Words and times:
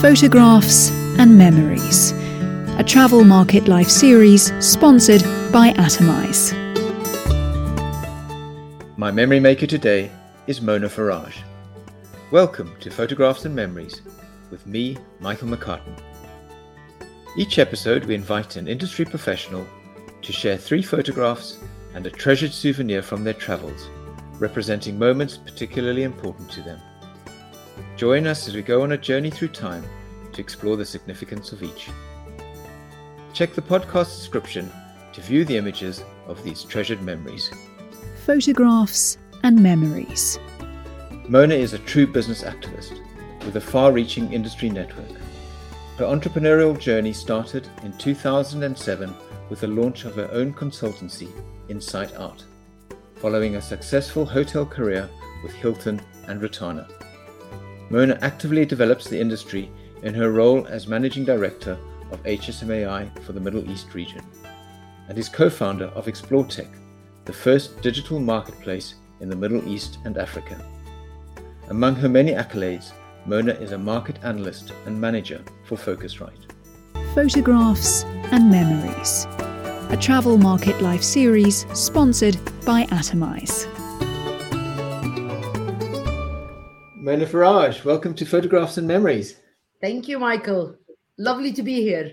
Photographs 0.00 0.90
and 1.18 1.36
Memories, 1.36 2.12
a 2.78 2.82
travel 2.82 3.22
market 3.22 3.68
life 3.68 3.90
series 3.90 4.50
sponsored 4.58 5.22
by 5.52 5.74
Atomize. 5.74 6.56
My 8.96 9.10
memory 9.10 9.40
maker 9.40 9.66
today 9.66 10.10
is 10.46 10.62
Mona 10.62 10.88
Faraj. 10.88 11.34
Welcome 12.30 12.74
to 12.80 12.90
Photographs 12.90 13.44
and 13.44 13.54
Memories 13.54 14.00
with 14.50 14.66
me, 14.66 14.96
Michael 15.18 15.48
McCartan. 15.48 16.00
Each 17.36 17.58
episode, 17.58 18.06
we 18.06 18.14
invite 18.14 18.56
an 18.56 18.68
industry 18.68 19.04
professional 19.04 19.66
to 20.22 20.32
share 20.32 20.56
three 20.56 20.82
photographs 20.82 21.58
and 21.92 22.06
a 22.06 22.10
treasured 22.10 22.54
souvenir 22.54 23.02
from 23.02 23.22
their 23.22 23.34
travels, 23.34 23.90
representing 24.38 24.98
moments 24.98 25.36
particularly 25.36 26.04
important 26.04 26.50
to 26.52 26.62
them. 26.62 26.80
Join 28.00 28.26
us 28.26 28.48
as 28.48 28.54
we 28.54 28.62
go 28.62 28.82
on 28.82 28.92
a 28.92 28.96
journey 28.96 29.28
through 29.28 29.48
time 29.48 29.84
to 30.32 30.40
explore 30.40 30.74
the 30.74 30.86
significance 30.86 31.52
of 31.52 31.62
each. 31.62 31.90
Check 33.34 33.52
the 33.52 33.60
podcast 33.60 34.16
description 34.16 34.72
to 35.12 35.20
view 35.20 35.44
the 35.44 35.58
images 35.58 36.02
of 36.26 36.42
these 36.42 36.64
treasured 36.64 37.02
memories. 37.02 37.50
Photographs 38.24 39.18
and 39.42 39.62
Memories. 39.62 40.38
Mona 41.28 41.54
is 41.54 41.74
a 41.74 41.78
true 41.80 42.06
business 42.06 42.42
activist 42.42 42.98
with 43.44 43.56
a 43.56 43.60
far 43.60 43.92
reaching 43.92 44.32
industry 44.32 44.70
network. 44.70 45.18
Her 45.98 46.06
entrepreneurial 46.06 46.80
journey 46.80 47.12
started 47.12 47.68
in 47.82 47.92
2007 47.98 49.14
with 49.50 49.60
the 49.60 49.66
launch 49.66 50.06
of 50.06 50.14
her 50.14 50.30
own 50.32 50.54
consultancy, 50.54 51.28
Insight 51.68 52.16
Art, 52.16 52.44
following 53.16 53.56
a 53.56 53.60
successful 53.60 54.24
hotel 54.24 54.64
career 54.64 55.06
with 55.42 55.52
Hilton 55.52 56.00
and 56.28 56.40
Rotana. 56.40 56.90
Mona 57.90 58.16
actively 58.22 58.64
develops 58.64 59.08
the 59.08 59.20
industry 59.20 59.68
in 60.04 60.14
her 60.14 60.30
role 60.30 60.64
as 60.68 60.86
Managing 60.86 61.24
Director 61.24 61.76
of 62.12 62.22
HSMAI 62.22 63.22
for 63.24 63.32
the 63.32 63.40
Middle 63.40 63.68
East 63.68 63.92
region, 63.94 64.24
and 65.08 65.18
is 65.18 65.28
co 65.28 65.50
founder 65.50 65.86
of 65.86 66.06
ExploreTech, 66.06 66.68
the 67.24 67.32
first 67.32 67.82
digital 67.82 68.20
marketplace 68.20 68.94
in 69.20 69.28
the 69.28 69.36
Middle 69.36 69.66
East 69.68 69.98
and 70.04 70.18
Africa. 70.18 70.64
Among 71.68 71.96
her 71.96 72.08
many 72.08 72.32
accolades, 72.32 72.92
Mona 73.26 73.52
is 73.54 73.72
a 73.72 73.78
market 73.78 74.16
analyst 74.22 74.72
and 74.86 74.98
manager 74.98 75.42
for 75.64 75.76
Phocuswright. 75.76 76.50
Photographs 77.12 78.04
and 78.30 78.48
Memories, 78.50 79.26
a 79.90 79.96
travel 80.00 80.38
market 80.38 80.80
life 80.80 81.02
series 81.02 81.66
sponsored 81.74 82.38
by 82.64 82.84
Atomize. 82.86 83.66
Mona 87.02 87.24
Faraj, 87.24 87.82
welcome 87.82 88.12
to 88.12 88.26
Photographs 88.26 88.76
and 88.76 88.86
Memories. 88.86 89.40
Thank 89.80 90.06
you, 90.06 90.18
Michael. 90.18 90.76
Lovely 91.16 91.50
to 91.50 91.62
be 91.62 91.80
here. 91.80 92.12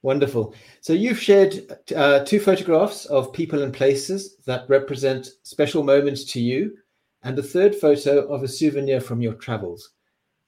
Wonderful. 0.00 0.54
So 0.80 0.94
you've 0.94 1.20
shared 1.20 1.76
uh, 1.94 2.24
two 2.24 2.40
photographs 2.40 3.04
of 3.04 3.34
people 3.34 3.62
and 3.62 3.70
places 3.70 4.36
that 4.46 4.66
represent 4.66 5.28
special 5.42 5.82
moments 5.82 6.24
to 6.32 6.40
you, 6.40 6.74
and 7.22 7.38
a 7.38 7.42
third 7.42 7.74
photo 7.74 8.26
of 8.32 8.42
a 8.42 8.48
souvenir 8.48 9.02
from 9.02 9.20
your 9.20 9.34
travels. 9.34 9.90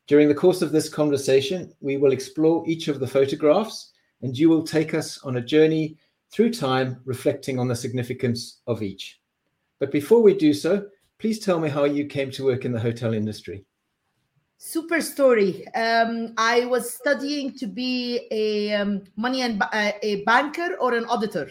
During 0.07 0.29
the 0.29 0.35
course 0.35 0.63
of 0.63 0.73
this 0.73 0.89
conversation, 0.89 1.71
we 1.81 1.99
will 1.99 2.13
explore 2.13 2.67
each 2.67 2.89
of 2.89 2.99
the 2.99 3.07
photographs, 3.07 3.93
and 4.23 4.39
you 4.39 4.49
will 4.49 4.63
take 4.63 4.95
us 4.95 5.23
on 5.23 5.37
a 5.37 5.43
journey 5.43 5.99
through 6.33 6.55
time, 6.55 7.03
reflecting 7.05 7.59
on 7.59 7.69
the 7.69 7.77
significance 7.77 8.63
of 8.67 8.83
each. 8.83 9.21
But 9.81 9.93
before 9.93 10.23
we 10.23 10.33
do 10.33 10.55
so, 10.55 10.87
please 11.19 11.39
tell 11.39 11.59
me 11.59 11.69
how 11.69 11.85
you 11.85 12.07
came 12.07 12.31
to 12.33 12.45
work 12.45 12.65
in 12.65 12.73
the 12.73 12.81
hotel 12.81 13.15
industry. 13.15 13.65
Super 14.59 15.01
story. 15.01 15.67
Um, 15.75 16.33
I 16.39 16.65
was 16.65 16.95
studying 16.95 17.53
to 17.59 17.67
be 17.67 18.27
a 18.31 18.75
um, 18.75 19.05
money 19.17 19.43
and 19.43 19.63
uh, 19.63 19.93
a 20.03 20.25
banker 20.25 20.77
or 20.81 20.95
an 20.95 21.05
auditor, 21.07 21.51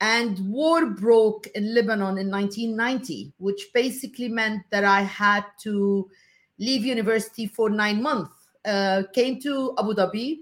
and 0.00 0.38
war 0.48 0.86
broke 0.86 1.48
in 1.54 1.74
Lebanon 1.74 2.18
in 2.18 2.30
1990, 2.30 3.32
which 3.38 3.68
basically 3.74 4.28
meant 4.28 4.62
that 4.70 4.84
I 4.84 5.02
had 5.02 5.44
to 5.62 6.08
leave 6.58 6.84
university 6.84 7.46
for 7.46 7.68
nine 7.68 8.00
months. 8.00 8.36
Uh, 8.64 9.02
came 9.12 9.40
to 9.40 9.74
Abu 9.78 9.94
Dhabi, 9.94 10.38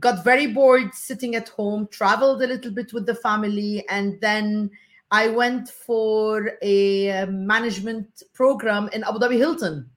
got 0.00 0.24
very 0.24 0.46
bored 0.46 0.94
sitting 0.94 1.36
at 1.36 1.48
home, 1.50 1.88
traveled 1.90 2.42
a 2.42 2.46
little 2.46 2.70
bit 2.70 2.92
with 2.92 3.06
the 3.06 3.14
family, 3.14 3.84
and 3.88 4.18
then 4.20 4.70
I 5.10 5.28
went 5.28 5.68
for 5.68 6.52
a 6.62 7.10
uh, 7.10 7.26
management 7.26 8.22
program 8.34 8.88
in 8.92 9.04
Abu 9.04 9.18
Dhabi 9.18 9.36
Hilton. 9.36 9.88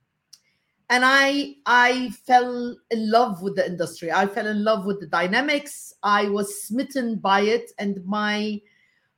And 0.91 1.03
i 1.05 1.55
i 1.67 2.09
fell 2.25 2.75
in 2.89 3.11
love 3.11 3.43
with 3.43 3.55
the 3.55 3.65
industry. 3.65 4.11
I 4.11 4.25
fell 4.25 4.47
in 4.47 4.63
love 4.63 4.85
with 4.85 4.99
the 4.99 5.07
dynamics. 5.07 5.93
I 6.01 6.29
was 6.29 6.63
smitten 6.63 7.17
by 7.17 7.41
it. 7.41 7.71
And 7.77 8.03
my 8.05 8.59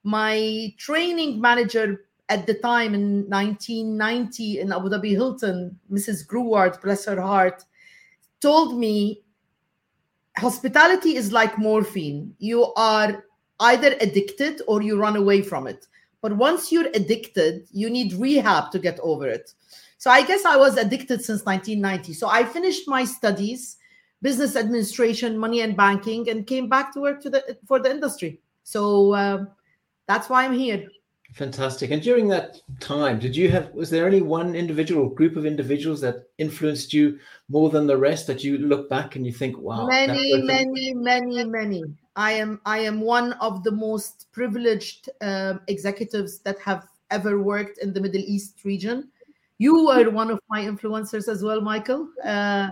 my 0.04 0.74
training 0.78 1.40
manager 1.40 2.06
at 2.28 2.46
the 2.46 2.56
time 2.56 2.94
in 2.96 3.30
1990 3.30 4.60
in 4.62 4.72
abu 4.72 4.90
dhabi 4.90 5.12
hilton 5.12 5.78
mrs 5.92 6.26
gruward 6.26 6.82
bless 6.82 7.06
her 7.06 7.22
heart 7.22 7.66
told 8.42 8.80
me 8.80 9.22
hospitality 10.38 11.16
is 11.16 11.32
like 11.32 11.58
morphine. 11.58 12.34
You 12.40 12.74
are 12.76 13.26
either 13.62 13.96
addicted 14.02 14.62
or 14.68 14.82
you 14.82 15.00
run 15.00 15.16
away 15.16 15.42
from 15.42 15.66
it 15.68 15.88
but 16.22 16.36
once 16.36 16.72
you're 16.72 16.90
addicted 16.94 17.66
you 17.72 17.90
need 17.90 18.14
rehab 18.14 18.72
to 18.72 18.80
get 18.80 19.00
over 19.00 19.28
it 19.28 19.54
so 20.02 20.10
I 20.10 20.26
guess 20.26 20.46
I 20.46 20.58
was 20.58 20.78
addicted 20.78 21.24
since 21.24 21.46
1990. 21.46 22.14
So 22.14 22.28
I 22.28 22.44
finished 22.44 22.88
my 22.88 23.04
studies, 23.04 23.78
business 24.24 24.56
administration, 24.56 25.38
money 25.38 25.62
and 25.62 25.78
banking, 25.78 26.28
and 26.28 26.48
came 26.48 26.68
back 26.68 26.92
to 26.94 27.02
work 27.02 27.22
to 27.22 27.30
the 27.30 27.56
for 27.68 27.78
the 27.78 27.92
industry. 27.92 28.42
So 28.64 29.14
uh, 29.14 29.46
that's 30.08 30.28
why 30.28 30.46
I'm 30.46 30.54
here. 30.54 30.88
Fantastic. 31.34 31.92
And 31.92 32.02
during 32.02 32.28
that 32.30 32.58
time, 32.80 33.20
did 33.20 33.36
you 33.36 33.52
have 33.52 33.70
was 33.76 33.92
there 33.92 34.08
any 34.08 34.22
one 34.22 34.56
individual 34.56 35.08
group 35.08 35.36
of 35.36 35.46
individuals 35.46 36.02
that 36.02 36.24
influenced 36.40 36.94
you 36.94 37.20
more 37.48 37.70
than 37.70 37.86
the 37.86 37.96
rest 37.96 38.26
that 38.26 38.44
you 38.44 38.58
look 38.58 38.90
back 38.90 39.16
and 39.16 39.24
you 39.24 39.32
think, 39.32 39.56
wow, 39.60 39.86
many, 39.86 40.42
many, 40.42 40.96
many, 40.96 41.44
many. 41.44 41.84
I 42.16 42.34
am 42.34 42.60
I 42.66 42.80
am 42.80 43.02
one 43.02 43.34
of 43.34 43.64
the 43.64 43.72
most 43.72 44.28
privileged 44.32 45.10
uh, 45.22 45.56
executives 45.68 46.40
that 46.40 46.60
have 46.60 46.88
ever 47.10 47.42
worked 47.42 47.78
in 47.80 47.94
the 47.94 48.02
Middle 48.02 48.22
East 48.22 48.64
region. 48.64 49.10
You 49.58 49.86
were 49.86 50.10
one 50.10 50.32
of 50.32 50.40
my 50.50 50.62
influencers 50.66 51.28
as 51.28 51.44
well, 51.44 51.62
Michael. 51.62 52.10
Uh, 52.24 52.70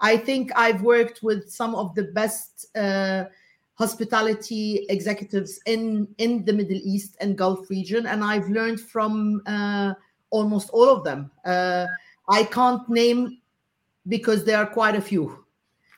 I 0.00 0.16
think 0.16 0.50
I've 0.56 0.82
worked 0.82 1.22
with 1.22 1.48
some 1.50 1.74
of 1.74 1.94
the 1.94 2.04
best 2.04 2.66
uh, 2.76 3.24
hospitality 3.74 4.86
executives 4.90 5.60
in 5.66 6.08
in 6.18 6.44
the 6.44 6.52
Middle 6.52 6.80
East 6.82 7.16
and 7.20 7.38
Gulf 7.38 7.70
region, 7.70 8.06
and 8.06 8.22
I've 8.22 8.48
learned 8.48 8.80
from 8.80 9.40
uh, 9.46 9.94
almost 10.30 10.68
all 10.70 10.88
of 10.88 11.04
them. 11.04 11.30
Uh, 11.44 11.86
I 12.28 12.44
can't 12.44 12.86
name 12.88 13.38
because 14.08 14.44
there 14.44 14.58
are 14.58 14.66
quite 14.66 14.96
a 14.96 15.00
few. 15.00 15.44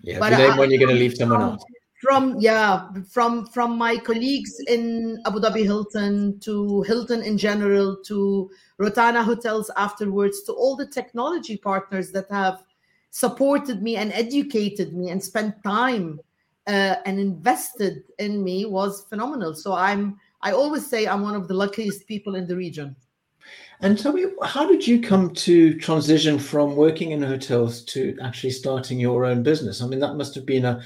Yeah, 0.02 0.18
but 0.20 0.30
name 0.30 0.52
I, 0.52 0.58
when 0.58 0.70
you're 0.70 0.78
going 0.78 0.94
to 0.94 1.00
leave 1.00 1.14
someone 1.14 1.40
out 1.40 1.64
from 2.04 2.36
yeah 2.38 2.88
from 3.08 3.46
from 3.46 3.78
my 3.78 3.96
colleagues 3.96 4.60
in 4.68 5.22
abu 5.24 5.40
dhabi 5.40 5.64
hilton 5.64 6.38
to 6.38 6.82
hilton 6.82 7.22
in 7.22 7.38
general 7.38 7.96
to 8.04 8.50
rotana 8.78 9.24
hotels 9.24 9.70
afterwards 9.76 10.42
to 10.42 10.52
all 10.52 10.76
the 10.76 10.86
technology 10.98 11.56
partners 11.56 12.12
that 12.12 12.28
have 12.30 12.62
supported 13.10 13.82
me 13.82 13.96
and 13.96 14.12
educated 14.12 14.92
me 14.92 15.08
and 15.08 15.24
spent 15.30 15.54
time 15.62 16.20
uh, 16.66 16.96
and 17.06 17.18
invested 17.18 18.02
in 18.18 18.44
me 18.44 18.66
was 18.66 19.04
phenomenal 19.08 19.54
so 19.54 19.72
i'm 19.72 20.20
i 20.42 20.52
always 20.52 20.86
say 20.86 21.06
i'm 21.06 21.22
one 21.22 21.34
of 21.34 21.48
the 21.48 21.54
luckiest 21.54 22.06
people 22.06 22.34
in 22.34 22.46
the 22.46 22.56
region 22.56 22.94
and 23.80 23.98
tell 23.98 24.12
me, 24.12 24.24
how 24.42 24.66
did 24.66 24.86
you 24.86 25.02
come 25.02 25.34
to 25.34 25.78
transition 25.78 26.38
from 26.38 26.76
working 26.76 27.10
in 27.10 27.22
hotels 27.22 27.82
to 27.86 28.16
actually 28.22 28.50
starting 28.50 28.98
your 28.98 29.26
own 29.26 29.42
business? 29.42 29.82
I 29.82 29.86
mean, 29.86 29.98
that 30.00 30.14
must 30.14 30.34
have 30.36 30.46
been 30.46 30.64
a 30.64 30.82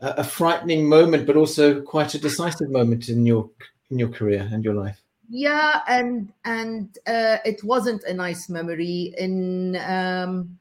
a 0.00 0.24
frightening 0.24 0.88
moment, 0.88 1.26
but 1.26 1.36
also 1.36 1.80
quite 1.80 2.14
a 2.14 2.18
decisive 2.18 2.70
moment 2.70 3.08
in 3.08 3.26
your 3.26 3.50
in 3.90 3.98
your 3.98 4.08
career 4.08 4.48
and 4.52 4.64
your 4.64 4.74
life. 4.74 5.02
Yeah, 5.28 5.80
and 5.88 6.32
and 6.44 6.96
uh, 7.06 7.38
it 7.44 7.62
wasn't 7.64 8.04
a 8.04 8.14
nice 8.14 8.48
memory. 8.48 9.14
In 9.18 9.76
um, 9.76 10.58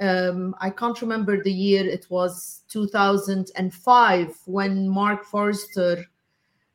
um, 0.00 0.54
I 0.60 0.70
can't 0.70 1.00
remember 1.00 1.42
the 1.42 1.52
year. 1.52 1.86
It 1.86 2.06
was 2.10 2.62
2005 2.68 4.38
when 4.46 4.88
Mark 4.88 5.24
Forster, 5.24 6.04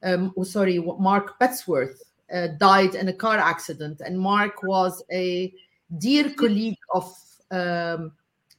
um, 0.04 0.34
oh, 0.38 0.44
sorry, 0.44 0.80
Mark 0.80 1.40
Bettesworth 1.40 2.02
uh, 2.34 2.48
died 2.60 2.96
in 2.96 3.10
a 3.10 3.14
car 3.14 3.38
accident, 3.38 4.02
and 4.02 4.20
Mark 4.20 4.64
was 4.64 5.04
a 5.12 5.54
dear 5.98 6.34
colleague 6.34 6.78
of 6.94 7.14
um, 7.52 8.12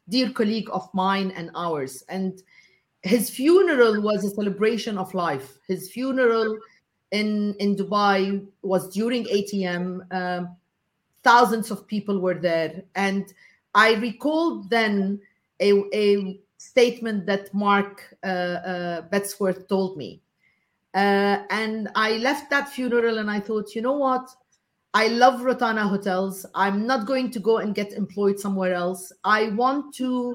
dear 0.09 0.31
colleague 0.31 0.69
of 0.71 0.89
mine 0.95 1.33
and 1.33 1.51
ours, 1.55 2.05
and 2.09 2.43
his 3.07 3.31
funeral 3.31 4.01
was 4.01 4.25
a 4.25 4.31
celebration 4.31 4.99
of 4.99 5.15
life. 5.15 5.59
His 5.67 5.91
funeral 5.91 6.59
in 7.13 7.55
in 7.59 7.77
Dubai 7.77 8.47
was 8.63 8.93
during 8.93 9.25
ATM. 9.25 10.13
Um, 10.13 10.57
thousands 11.23 11.71
of 11.71 11.87
people 11.87 12.21
were 12.21 12.39
there, 12.39 12.83
and 12.95 13.33
I 13.75 13.95
recalled 13.95 14.71
then 14.71 15.21
a, 15.61 15.85
a 15.93 16.41
statement 16.59 17.27
that 17.27 17.53
Mark 17.53 18.17
uh, 18.25 18.27
uh, 18.27 19.03
Bettesworth 19.09 19.69
told 19.69 19.97
me. 19.97 20.23
Uh, 20.95 21.45
and 21.51 21.89
I 21.95 22.13
left 22.17 22.49
that 22.51 22.71
funeral 22.71 23.19
and 23.19 23.31
I 23.31 23.39
thought, 23.41 23.75
you 23.75 23.83
know 23.83 23.99
what? 23.99 24.31
I 24.95 25.09
love 25.09 25.41
Rotana 25.41 25.87
Hotels. 25.87 26.47
I'm 26.55 26.87
not 26.87 27.07
going 27.07 27.31
to 27.33 27.39
go 27.39 27.59
and 27.59 27.75
get 27.75 27.93
employed 27.93 28.41
somewhere 28.41 28.73
else. 28.73 29.13
I 29.25 29.49
want 29.49 29.95
to 29.97 30.35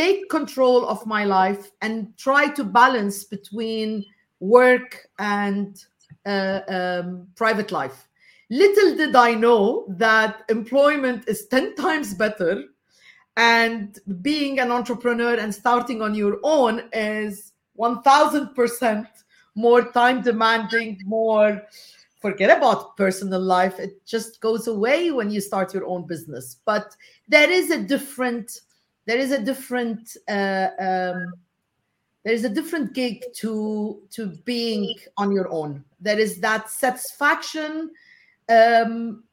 take 0.00 0.30
control 0.30 0.86
of 0.86 1.04
my 1.04 1.24
life 1.24 1.70
and 1.82 2.16
try 2.16 2.48
to 2.48 2.64
balance 2.64 3.24
between 3.24 4.04
work 4.40 4.90
and 5.18 5.84
uh, 6.24 6.60
um, 6.68 7.26
private 7.36 7.70
life. 7.70 8.08
Little 8.48 8.96
did 8.96 9.14
I 9.14 9.34
know 9.34 9.84
that 9.98 10.42
employment 10.48 11.28
is 11.28 11.46
10 11.48 11.74
times 11.86 12.14
better 12.14 12.64
and 13.36 13.98
being 14.22 14.58
an 14.58 14.70
entrepreneur 14.70 15.34
and 15.34 15.54
starting 15.54 16.00
on 16.02 16.14
your 16.14 16.38
own 16.42 16.88
is 16.92 17.52
1000% 17.78 19.06
more 19.54 19.92
time 19.92 20.22
demanding, 20.22 20.98
more 21.04 21.62
forget 22.20 22.56
about 22.56 22.96
personal 22.96 23.40
life. 23.40 23.78
It 23.78 24.04
just 24.06 24.40
goes 24.40 24.66
away 24.66 25.10
when 25.10 25.30
you 25.30 25.40
start 25.40 25.74
your 25.74 25.86
own 25.86 26.06
business. 26.06 26.56
But 26.64 26.94
there 27.28 27.50
is 27.50 27.70
a 27.70 27.82
different, 27.82 28.60
there 29.06 29.18
is 29.18 29.32
a 29.32 29.42
different, 29.42 30.16
uh, 30.28 30.68
um, 30.78 31.32
there 32.24 32.34
is 32.34 32.44
a 32.44 32.48
different 32.48 32.92
gig 32.92 33.24
to 33.36 34.02
to 34.10 34.26
being 34.44 34.94
on 35.16 35.32
your 35.32 35.48
own. 35.48 35.84
There 36.00 36.18
is 36.18 36.38
that 36.40 36.70
satisfaction. 36.70 37.90
Um, 38.48 39.24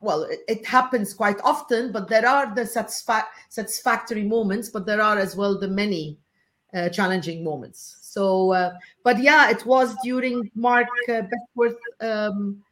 well, 0.00 0.22
it, 0.22 0.40
it 0.48 0.66
happens 0.66 1.12
quite 1.12 1.40
often, 1.42 1.92
but 1.92 2.08
there 2.08 2.26
are 2.26 2.54
the 2.54 2.62
satisfa- 2.62 3.26
satisfactory 3.48 4.24
moments, 4.24 4.70
but 4.70 4.86
there 4.86 5.02
are 5.02 5.18
as 5.18 5.36
well 5.36 5.58
the 5.58 5.68
many 5.68 6.16
uh, 6.74 6.88
challenging 6.88 7.44
moments. 7.44 7.98
So, 8.00 8.52
uh, 8.52 8.72
but 9.04 9.20
yeah, 9.20 9.50
it 9.50 9.64
was 9.66 9.94
during 10.02 10.50
Mark 10.54 10.88
uh, 11.08 11.22
Bettesworth 11.22 11.76
um, 12.00 12.62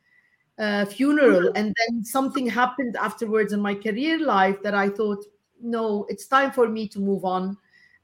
uh, 0.58 0.84
funeral, 0.86 1.52
and 1.54 1.74
then 1.76 2.04
something 2.04 2.46
happened 2.46 2.96
afterwards 2.96 3.52
in 3.52 3.60
my 3.60 3.74
career 3.74 4.18
life 4.18 4.62
that 4.62 4.74
I 4.74 4.88
thought, 4.88 5.24
no, 5.62 6.06
it's 6.08 6.26
time 6.26 6.50
for 6.50 6.68
me 6.68 6.88
to 6.88 6.98
move 6.98 7.24
on. 7.24 7.56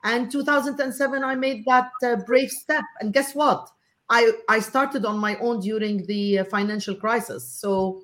And 0.04 0.30
2007, 0.30 1.24
I 1.24 1.34
made 1.34 1.64
that 1.66 1.90
uh, 2.04 2.16
brave 2.16 2.50
step, 2.50 2.84
and 3.00 3.12
guess 3.12 3.34
what? 3.34 3.70
I 4.10 4.32
I 4.48 4.60
started 4.60 5.06
on 5.06 5.18
my 5.18 5.36
own 5.38 5.60
during 5.60 6.04
the 6.06 6.40
uh, 6.40 6.44
financial 6.44 6.94
crisis. 6.94 7.48
So, 7.48 8.02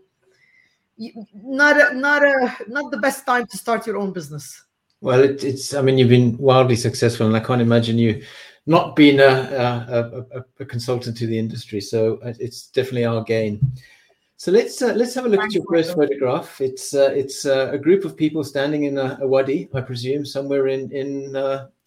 not 1.35 1.79
a, 1.79 1.94
not 1.94 2.25
a 2.25 2.56
not 2.69 2.91
the 2.91 2.99
best 2.99 3.26
time 3.26 3.47
to 3.47 3.56
start 3.58 3.87
your 3.87 3.99
own 3.99 4.12
business. 4.12 4.64
Well, 5.02 5.23
it, 5.23 5.44
it's 5.44 5.75
I 5.75 5.82
mean 5.82 5.99
you've 5.99 6.08
been 6.08 6.38
wildly 6.38 6.76
successful, 6.76 7.26
and 7.26 7.37
I 7.37 7.41
can't 7.41 7.62
imagine 7.62 7.99
you 7.99 8.23
not 8.67 8.94
being 8.94 9.20
a, 9.20 9.25
a, 9.25 10.38
a, 10.38 10.44
a 10.61 10.64
consultant 10.64 11.17
to 11.17 11.26
the 11.26 11.38
industry. 11.38 11.81
So 11.81 12.19
uh, 12.25 12.35
it's 12.38 12.69
definitely 12.69 13.05
our 13.05 13.23
gain. 13.25 13.61
So 14.40 14.50
let's 14.50 14.81
uh, 14.81 14.94
let's 14.94 15.12
have 15.16 15.26
a 15.26 15.28
look 15.28 15.42
at 15.42 15.52
your 15.52 15.66
first 15.70 15.94
photograph. 15.94 16.62
It's 16.62 16.94
uh, 16.94 17.12
it's 17.14 17.44
uh, 17.44 17.69
a 17.72 17.78
group 17.78 18.06
of 18.06 18.16
people 18.16 18.42
standing 18.42 18.84
in 18.84 18.96
a, 18.96 19.19
a, 19.20 19.28
wadi, 19.28 19.69
I 19.75 19.82
presume, 19.82 20.25
somewhere 20.25 20.69
in 20.69 20.90
in 20.92 21.32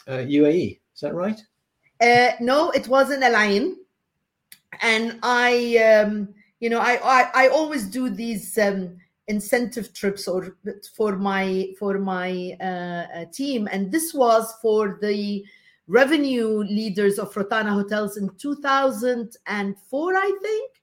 UAE. 0.07 0.75
Uh, 0.75 0.79
Is 0.93 1.01
that 1.01 1.15
right? 1.15 1.41
Uh, 1.99 2.33
no, 2.39 2.69
it 2.69 2.87
was 2.87 3.09
in 3.09 3.23
Al 3.23 3.37
Ain, 3.37 3.77
and 4.83 5.17
I, 5.23 5.77
um, 5.77 6.29
you 6.59 6.69
know, 6.69 6.77
I, 6.77 6.99
I, 7.03 7.45
I 7.45 7.47
always 7.47 7.85
do 7.85 8.07
these 8.11 8.55
um, 8.59 8.97
incentive 9.27 9.91
trips 9.91 10.27
or 10.27 10.55
for 10.95 11.15
my 11.17 11.73
for 11.79 11.97
my 11.97 12.55
team, 13.33 13.67
and 13.71 13.91
this 13.91 14.13
was 14.13 14.53
for 14.61 14.99
the 15.01 15.43
revenue 15.87 16.59
leaders 16.59 17.17
of 17.17 17.33
Rotana 17.33 17.73
Hotels 17.73 18.17
in 18.17 18.29
2004, 18.37 20.13
I 20.13 20.39
think. 20.43 20.82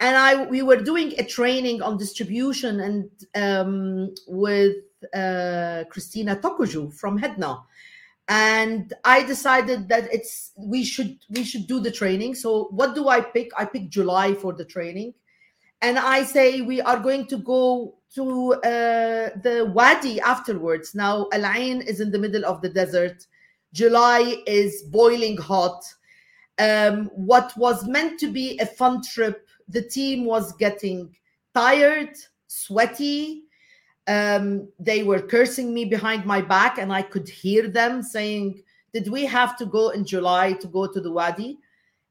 And 0.00 0.16
I 0.16 0.44
we 0.44 0.62
were 0.62 0.82
doing 0.82 1.14
a 1.18 1.24
training 1.24 1.82
on 1.82 1.98
distribution 1.98 2.80
and 2.80 3.10
um, 3.34 4.14
with 4.26 4.76
uh, 5.14 5.84
Christina 5.90 6.36
Tokuju 6.36 6.92
from 6.94 7.18
HEDNA. 7.18 7.62
And 8.28 8.94
I 9.04 9.22
decided 9.24 9.88
that 9.88 10.12
it's 10.12 10.52
we 10.56 10.84
should 10.84 11.18
we 11.28 11.44
should 11.44 11.66
do 11.66 11.80
the 11.80 11.90
training. 11.90 12.34
So 12.34 12.68
what 12.70 12.94
do 12.94 13.08
I 13.08 13.20
pick? 13.20 13.50
I 13.58 13.64
pick 13.64 13.90
July 13.90 14.34
for 14.34 14.52
the 14.52 14.64
training. 14.64 15.14
And 15.82 15.98
I 15.98 16.24
say 16.24 16.60
we 16.60 16.80
are 16.80 16.98
going 16.98 17.26
to 17.26 17.38
go 17.38 17.94
to 18.14 18.54
uh, 18.54 19.30
the 19.42 19.70
Wadi 19.74 20.20
afterwards. 20.20 20.94
Now, 20.94 21.28
Al 21.32 21.46
Ain 21.46 21.80
is 21.80 22.00
in 22.00 22.10
the 22.10 22.18
middle 22.18 22.44
of 22.44 22.60
the 22.60 22.68
desert 22.68 23.26
July 23.72 24.36
is 24.46 24.82
boiling 24.82 25.36
hot. 25.36 25.82
Um, 26.58 27.06
what 27.14 27.56
was 27.56 27.86
meant 27.86 28.18
to 28.20 28.30
be 28.30 28.58
a 28.58 28.66
fun 28.66 29.02
trip, 29.02 29.46
the 29.70 29.82
team 29.82 30.24
was 30.24 30.52
getting 30.52 31.14
tired, 31.54 32.16
sweaty. 32.46 33.44
Um, 34.06 34.68
they 34.78 35.02
were 35.02 35.20
cursing 35.20 35.72
me 35.72 35.84
behind 35.84 36.24
my 36.24 36.40
back, 36.40 36.78
and 36.78 36.92
I 36.92 37.02
could 37.02 37.28
hear 37.28 37.68
them 37.68 38.02
saying, 38.02 38.62
Did 38.92 39.08
we 39.08 39.24
have 39.26 39.56
to 39.58 39.66
go 39.66 39.90
in 39.90 40.04
July 40.04 40.54
to 40.54 40.66
go 40.66 40.86
to 40.86 41.00
the 41.00 41.12
Wadi? 41.12 41.58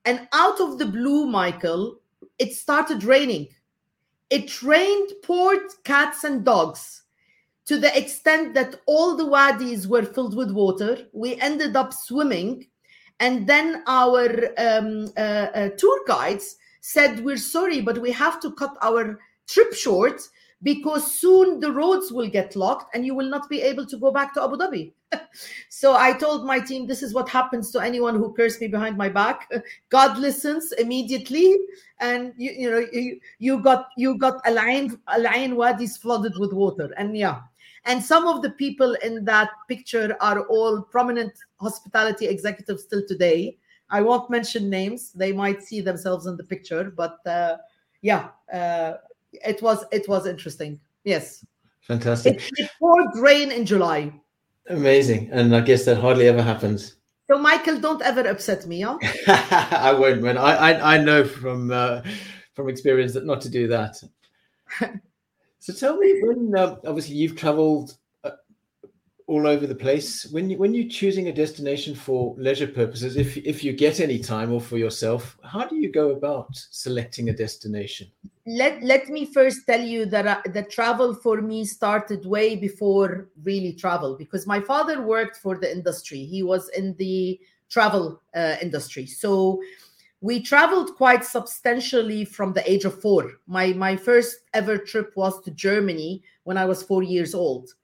And 0.06 0.28
out 0.34 0.60
of 0.62 0.80
the 0.80 0.86
blue, 0.86 1.26
Michael, 1.26 2.00
it 2.38 2.54
started 2.54 3.04
raining. 3.04 3.50
It 4.30 4.64
rained 4.64 5.12
poured 5.24 5.68
cats 5.84 6.24
and 6.24 6.46
dogs 6.46 7.04
to 7.66 7.78
the 7.78 7.96
extent 7.98 8.54
that 8.54 8.82
all 8.88 9.16
the 9.16 9.26
wadis 9.26 9.88
were 9.88 10.04
filled 10.04 10.36
with 10.36 10.52
water. 10.52 11.06
We 11.14 11.36
ended 11.36 11.76
up 11.76 11.94
swimming. 11.94 12.68
And 13.20 13.46
then 13.46 13.84
our 13.86 14.50
um, 14.58 15.12
uh, 15.18 15.50
uh, 15.54 15.70
tour 15.78 16.00
guides 16.08 16.56
said, 16.82 17.24
We're 17.24 17.38
sorry, 17.38 17.82
but 17.82 17.98
we 18.00 18.12
have 18.12 18.40
to 18.42 18.52
cut 18.52 18.78
our 18.82 19.20
trip 19.48 19.74
short 19.74 20.22
because 20.62 21.14
soon 21.20 21.60
the 21.60 21.72
roads 21.72 22.12
will 22.12 22.28
get 22.28 22.56
locked 22.56 22.94
and 22.94 23.06
you 23.06 23.16
will 23.16 23.30
not 23.30 23.50
be 23.50 23.62
able 23.62 23.86
to 23.86 23.98
go 23.98 24.12
back 24.12 24.34
to 24.34 24.44
Abu 24.44 24.58
Dhabi. 24.58 24.92
so 25.70 25.96
I 25.96 26.14
told 26.14 26.46
my 26.46 26.60
team, 26.60 26.86
This 26.86 27.02
is 27.02 27.14
what 27.14 27.30
happens 27.30 27.72
to 27.72 27.80
anyone 27.80 28.16
who 28.16 28.34
cursed 28.34 28.62
me 28.62 28.68
behind 28.68 28.98
my 28.98 29.10
back. 29.10 29.50
God 29.90 30.18
listens 30.18 30.72
immediately. 30.74 31.56
And 32.00 32.34
you, 32.38 32.52
you 32.52 32.72
know, 32.72 32.86
you, 32.92 33.20
you 33.40 33.62
got 33.62 33.90
you 33.98 34.18
got 34.18 34.46
a 34.46 34.50
Al 34.50 35.28
Ain 35.28 35.56
wadis 35.56 35.98
flooded 35.98 36.38
with 36.38 36.54
water. 36.54 36.94
And 36.98 37.18
yeah, 37.18 37.42
and 37.86 38.04
some 38.04 38.28
of 38.28 38.42
the 38.42 38.52
people 38.52 38.96
in 39.04 39.26
that 39.26 39.50
picture 39.68 40.16
are 40.22 40.42
all 40.48 40.82
prominent 40.82 41.34
hospitality 41.60 42.28
executives 42.28 42.84
still 42.84 43.04
today. 43.08 43.58
I 43.92 44.02
won't 44.02 44.30
mention 44.30 44.70
names; 44.70 45.12
they 45.12 45.32
might 45.32 45.64
see 45.64 45.82
themselves 45.82 46.26
in 46.26 46.38
the 46.38 46.44
picture. 46.44 46.92
But 46.96 47.26
uh, 47.26 47.58
yeah, 48.02 48.30
uh, 48.54 48.94
it 49.32 49.62
was 49.62 49.86
it 49.92 50.08
was 50.08 50.28
interesting. 50.28 50.80
Yes, 51.04 51.46
fantastic. 51.82 52.38
It, 52.38 52.52
it 52.58 52.72
poured 52.80 53.18
rain 53.18 53.52
in 53.52 53.66
July. 53.66 54.14
Amazing, 54.70 55.30
and 55.32 55.56
I 55.56 55.62
guess 55.62 55.86
that 55.86 55.98
hardly 55.98 56.28
ever 56.28 56.44
happens. 56.44 56.96
So, 57.30 57.38
Michael, 57.38 57.80
don't 57.80 58.02
ever 58.02 58.22
upset 58.22 58.66
me, 58.66 58.82
huh? 58.82 58.98
I 59.28 59.94
won't, 59.94 60.22
man. 60.22 60.38
I, 60.38 60.72
I, 60.72 60.96
I 60.96 60.98
know 60.98 61.24
from 61.24 61.72
uh, 61.72 62.02
from 62.54 62.70
experience 62.70 63.14
that 63.14 63.26
not 63.26 63.42
to 63.42 63.50
do 63.50 63.68
that. 63.68 64.02
So 65.60 65.74
tell 65.74 65.98
me, 65.98 66.22
when 66.24 66.54
uh, 66.58 66.78
obviously 66.88 67.16
you've 67.16 67.36
travelled 67.36 67.98
all 69.30 69.46
over 69.46 69.68
the 69.68 69.76
place, 69.76 70.26
when 70.32 70.50
you, 70.50 70.58
when 70.58 70.74
you're 70.74 70.90
choosing 70.90 71.28
a 71.28 71.32
destination 71.32 71.94
for 71.94 72.36
leisure 72.40 72.68
purposes, 72.68 73.16
if 73.16 73.38
if 73.38 73.64
you 73.64 73.72
get 73.74 74.00
any 74.00 74.18
time 74.18 74.52
or 74.52 74.60
for 74.60 74.78
yourself, 74.78 75.38
how 75.44 75.66
do 75.68 75.76
you 75.76 75.92
go 75.92 76.10
about 76.10 76.50
selecting 76.72 77.30
a 77.30 77.34
destination? 77.34 78.08
Let 78.48 78.82
Let 78.82 79.08
me 79.10 79.26
first 79.26 79.68
tell 79.68 79.82
you 79.82 80.08
that 80.08 80.26
uh, 80.26 80.42
the 80.52 80.64
travel 80.64 81.14
for 81.14 81.42
me 81.42 81.64
started 81.64 82.26
way 82.26 82.56
before 82.56 83.30
really 83.44 83.74
travel 83.74 84.18
because 84.18 84.48
my 84.48 84.60
father 84.60 85.04
worked 85.04 85.38
for 85.38 85.60
the 85.60 85.72
industry. 85.72 86.26
He 86.26 86.42
was 86.42 86.70
in 86.70 86.96
the 86.98 87.40
travel 87.70 88.20
uh, 88.34 88.56
industry, 88.64 89.06
so 89.06 89.62
we 90.22 90.42
traveled 90.42 90.96
quite 90.96 91.24
substantially 91.24 92.26
from 92.26 92.54
the 92.54 92.66
age 92.70 92.84
of 92.84 93.00
four. 93.00 93.34
My 93.46 93.74
my 93.74 93.96
first 93.96 94.38
ever 94.56 94.80
trip 94.80 95.12
was 95.16 95.40
to 95.44 95.52
Germany 95.52 96.24
when 96.46 96.58
I 96.58 96.66
was 96.66 96.82
four 96.82 97.04
years 97.04 97.36
old. 97.36 97.76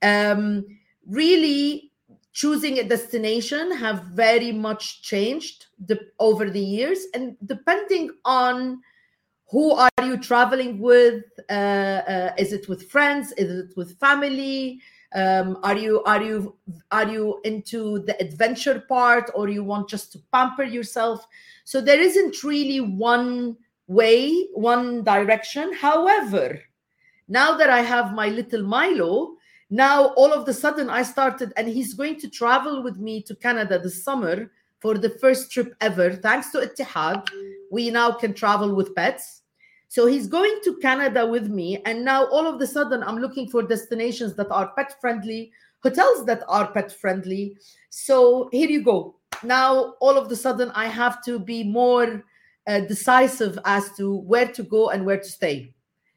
Um, 0.00 0.64
really, 1.06 1.90
choosing 2.32 2.78
a 2.78 2.82
destination 2.82 3.70
have 3.76 4.02
very 4.04 4.50
much 4.50 5.02
changed 5.02 5.66
the, 5.86 6.00
over 6.18 6.50
the 6.50 6.60
years, 6.60 7.06
and 7.14 7.36
depending 7.46 8.10
on 8.24 8.80
who 9.50 9.72
are 9.72 9.90
you 10.02 10.16
traveling 10.16 10.80
with, 10.80 11.22
uh, 11.48 11.52
uh, 11.52 12.32
is 12.36 12.52
it 12.52 12.68
with 12.68 12.90
friends, 12.90 13.32
is 13.32 13.50
it 13.50 13.76
with 13.76 13.98
family? 13.98 14.80
Um, 15.14 15.58
are 15.62 15.76
you 15.76 16.02
are 16.02 16.20
you 16.20 16.56
are 16.90 17.08
you 17.08 17.40
into 17.44 18.00
the 18.00 18.20
adventure 18.20 18.80
part, 18.88 19.30
or 19.32 19.48
you 19.48 19.62
want 19.62 19.88
just 19.88 20.10
to 20.12 20.18
pamper 20.32 20.64
yourself? 20.64 21.24
So 21.62 21.80
there 21.80 22.00
isn't 22.00 22.42
really 22.42 22.80
one 22.80 23.56
way, 23.86 24.48
one 24.54 25.04
direction. 25.04 25.72
However, 25.72 26.58
now 27.28 27.56
that 27.56 27.70
I 27.70 27.80
have 27.82 28.12
my 28.12 28.28
little 28.28 28.64
Milo, 28.64 29.36
now 29.70 30.08
all 30.14 30.32
of 30.32 30.46
the 30.46 30.54
sudden 30.54 30.90
I 30.90 31.02
started, 31.02 31.52
and 31.56 31.68
he's 31.68 31.94
going 31.94 32.20
to 32.20 32.28
travel 32.28 32.82
with 32.82 32.98
me 32.98 33.22
to 33.22 33.34
Canada 33.34 33.78
this 33.78 34.04
summer 34.04 34.50
for 34.80 34.98
the 34.98 35.10
first 35.10 35.50
trip 35.50 35.74
ever. 35.80 36.12
Thanks 36.12 36.50
to 36.50 36.58
Etihad, 36.58 37.28
we 37.70 37.90
now 37.90 38.12
can 38.12 38.34
travel 38.34 38.74
with 38.74 38.94
pets. 38.94 39.42
So 39.88 40.06
he's 40.06 40.26
going 40.26 40.58
to 40.64 40.76
Canada 40.78 41.26
with 41.26 41.48
me, 41.48 41.80
and 41.86 42.04
now 42.04 42.26
all 42.26 42.46
of 42.46 42.58
the 42.58 42.66
sudden 42.66 43.02
I'm 43.02 43.18
looking 43.18 43.48
for 43.48 43.62
destinations 43.62 44.34
that 44.34 44.50
are 44.50 44.72
pet 44.76 45.00
friendly, 45.00 45.52
hotels 45.82 46.26
that 46.26 46.42
are 46.48 46.72
pet 46.72 46.90
friendly. 46.92 47.56
So 47.90 48.48
here 48.52 48.68
you 48.68 48.82
go. 48.82 49.16
Now 49.42 49.94
all 50.00 50.16
of 50.16 50.28
the 50.28 50.36
sudden 50.36 50.70
I 50.74 50.86
have 50.86 51.22
to 51.24 51.38
be 51.38 51.62
more 51.62 52.24
uh, 52.66 52.80
decisive 52.80 53.58
as 53.64 53.92
to 53.96 54.16
where 54.16 54.48
to 54.48 54.62
go 54.62 54.90
and 54.90 55.04
where 55.04 55.18
to 55.18 55.28
stay. 55.28 55.74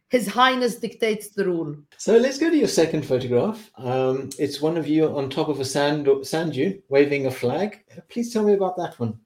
His 0.10 0.26
Highness 0.26 0.78
dictates 0.78 1.30
the 1.30 1.46
rule. 1.46 1.76
So 1.98 2.18
let's 2.18 2.40
go 2.40 2.50
to 2.50 2.58
your 2.58 2.70
second 2.70 3.06
photograph. 3.06 3.70
Um, 3.78 4.30
it's 4.40 4.62
one 4.62 4.78
of 4.78 4.88
you 4.88 5.06
on 5.18 5.30
top 5.30 5.50
of 5.50 5.60
a 5.60 5.66
sand 5.66 6.08
sand 6.26 6.54
dune 6.54 6.82
waving 6.88 7.26
a 7.26 7.32
flag. 7.32 7.84
Please 8.10 8.32
tell 8.32 8.44
me 8.44 8.54
about 8.54 8.78
that 8.78 8.98
one. 9.00 9.20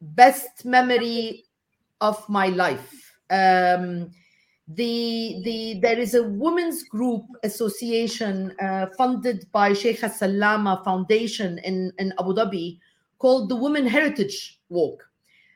Best 0.00 0.64
memory 0.64 1.44
of 2.00 2.26
my 2.28 2.46
life. 2.46 3.12
Um, 3.30 4.10
the 4.68 5.40
the 5.44 5.78
there 5.82 5.98
is 5.98 6.14
a 6.14 6.22
women's 6.22 6.84
group 6.84 7.24
association 7.42 8.54
uh, 8.62 8.86
funded 8.96 9.44
by 9.52 9.74
Sheikh 9.74 9.98
Salama 9.98 10.80
Foundation 10.84 11.58
in 11.58 11.92
in 11.98 12.14
Abu 12.18 12.32
Dhabi 12.32 12.78
called 13.18 13.50
the 13.50 13.56
Women 13.56 13.86
Heritage 13.86 14.58
Walk 14.70 15.04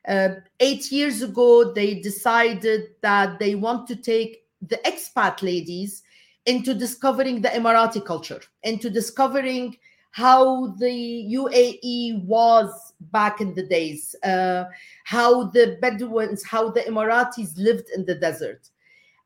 uh, 0.08 0.28
eight 0.60 0.90
years 0.92 1.22
ago, 1.22 1.72
they 1.72 1.94
decided 1.94 2.88
that 3.02 3.38
they 3.38 3.54
want 3.54 3.86
to 3.88 3.96
take 3.96 4.44
the 4.62 4.76
expat 4.84 5.42
ladies 5.42 6.02
into 6.46 6.74
discovering 6.74 7.40
the 7.40 7.48
Emirati 7.48 8.04
culture, 8.04 8.40
into 8.62 8.88
discovering 8.88 9.76
how 10.12 10.68
the 10.78 11.28
UAE 11.34 12.24
was 12.24 12.94
back 13.12 13.40
in 13.40 13.52
the 13.54 13.66
days, 13.66 14.14
uh, 14.24 14.64
how 15.04 15.44
the 15.48 15.76
Bedouins, 15.82 16.42
how 16.44 16.70
the 16.70 16.80
Emiratis 16.82 17.56
lived 17.58 17.90
in 17.94 18.06
the 18.06 18.14
desert. 18.14 18.70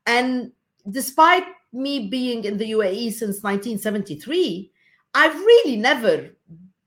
And 0.05 0.51
despite 0.89 1.45
me 1.71 2.07
being 2.09 2.43
in 2.43 2.57
the 2.57 2.71
UAE 2.71 3.13
since 3.13 3.41
1973, 3.41 4.71
I've 5.13 5.35
really 5.35 5.77
never 5.77 6.31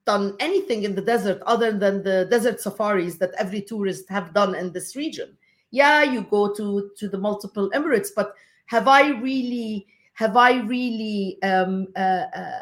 done 0.07 0.37
anything 0.41 0.83
in 0.83 0.95
the 0.95 1.03
desert 1.03 1.41
other 1.47 1.73
than 1.73 2.03
the 2.03 2.27
desert 2.31 2.61
safaris 2.61 3.17
that 3.17 3.33
every 3.39 3.63
tourist 3.63 4.09
have 4.09 4.35
done 4.35 4.55
in 4.55 4.73
this 4.73 4.97
region. 4.97 5.37
Yeah 5.71 6.03
you 6.03 6.23
go 6.23 6.55
to 6.55 6.91
to 6.97 7.09
the 7.09 7.19
multiple 7.19 7.71
emirates 7.75 8.09
but 8.15 8.35
have 8.67 8.87
i 8.87 9.09
really 9.11 9.87
have 10.13 10.37
i 10.37 10.61
really 10.61 11.39
um, 11.43 11.89
uh, 11.97 12.27
uh, 12.37 12.61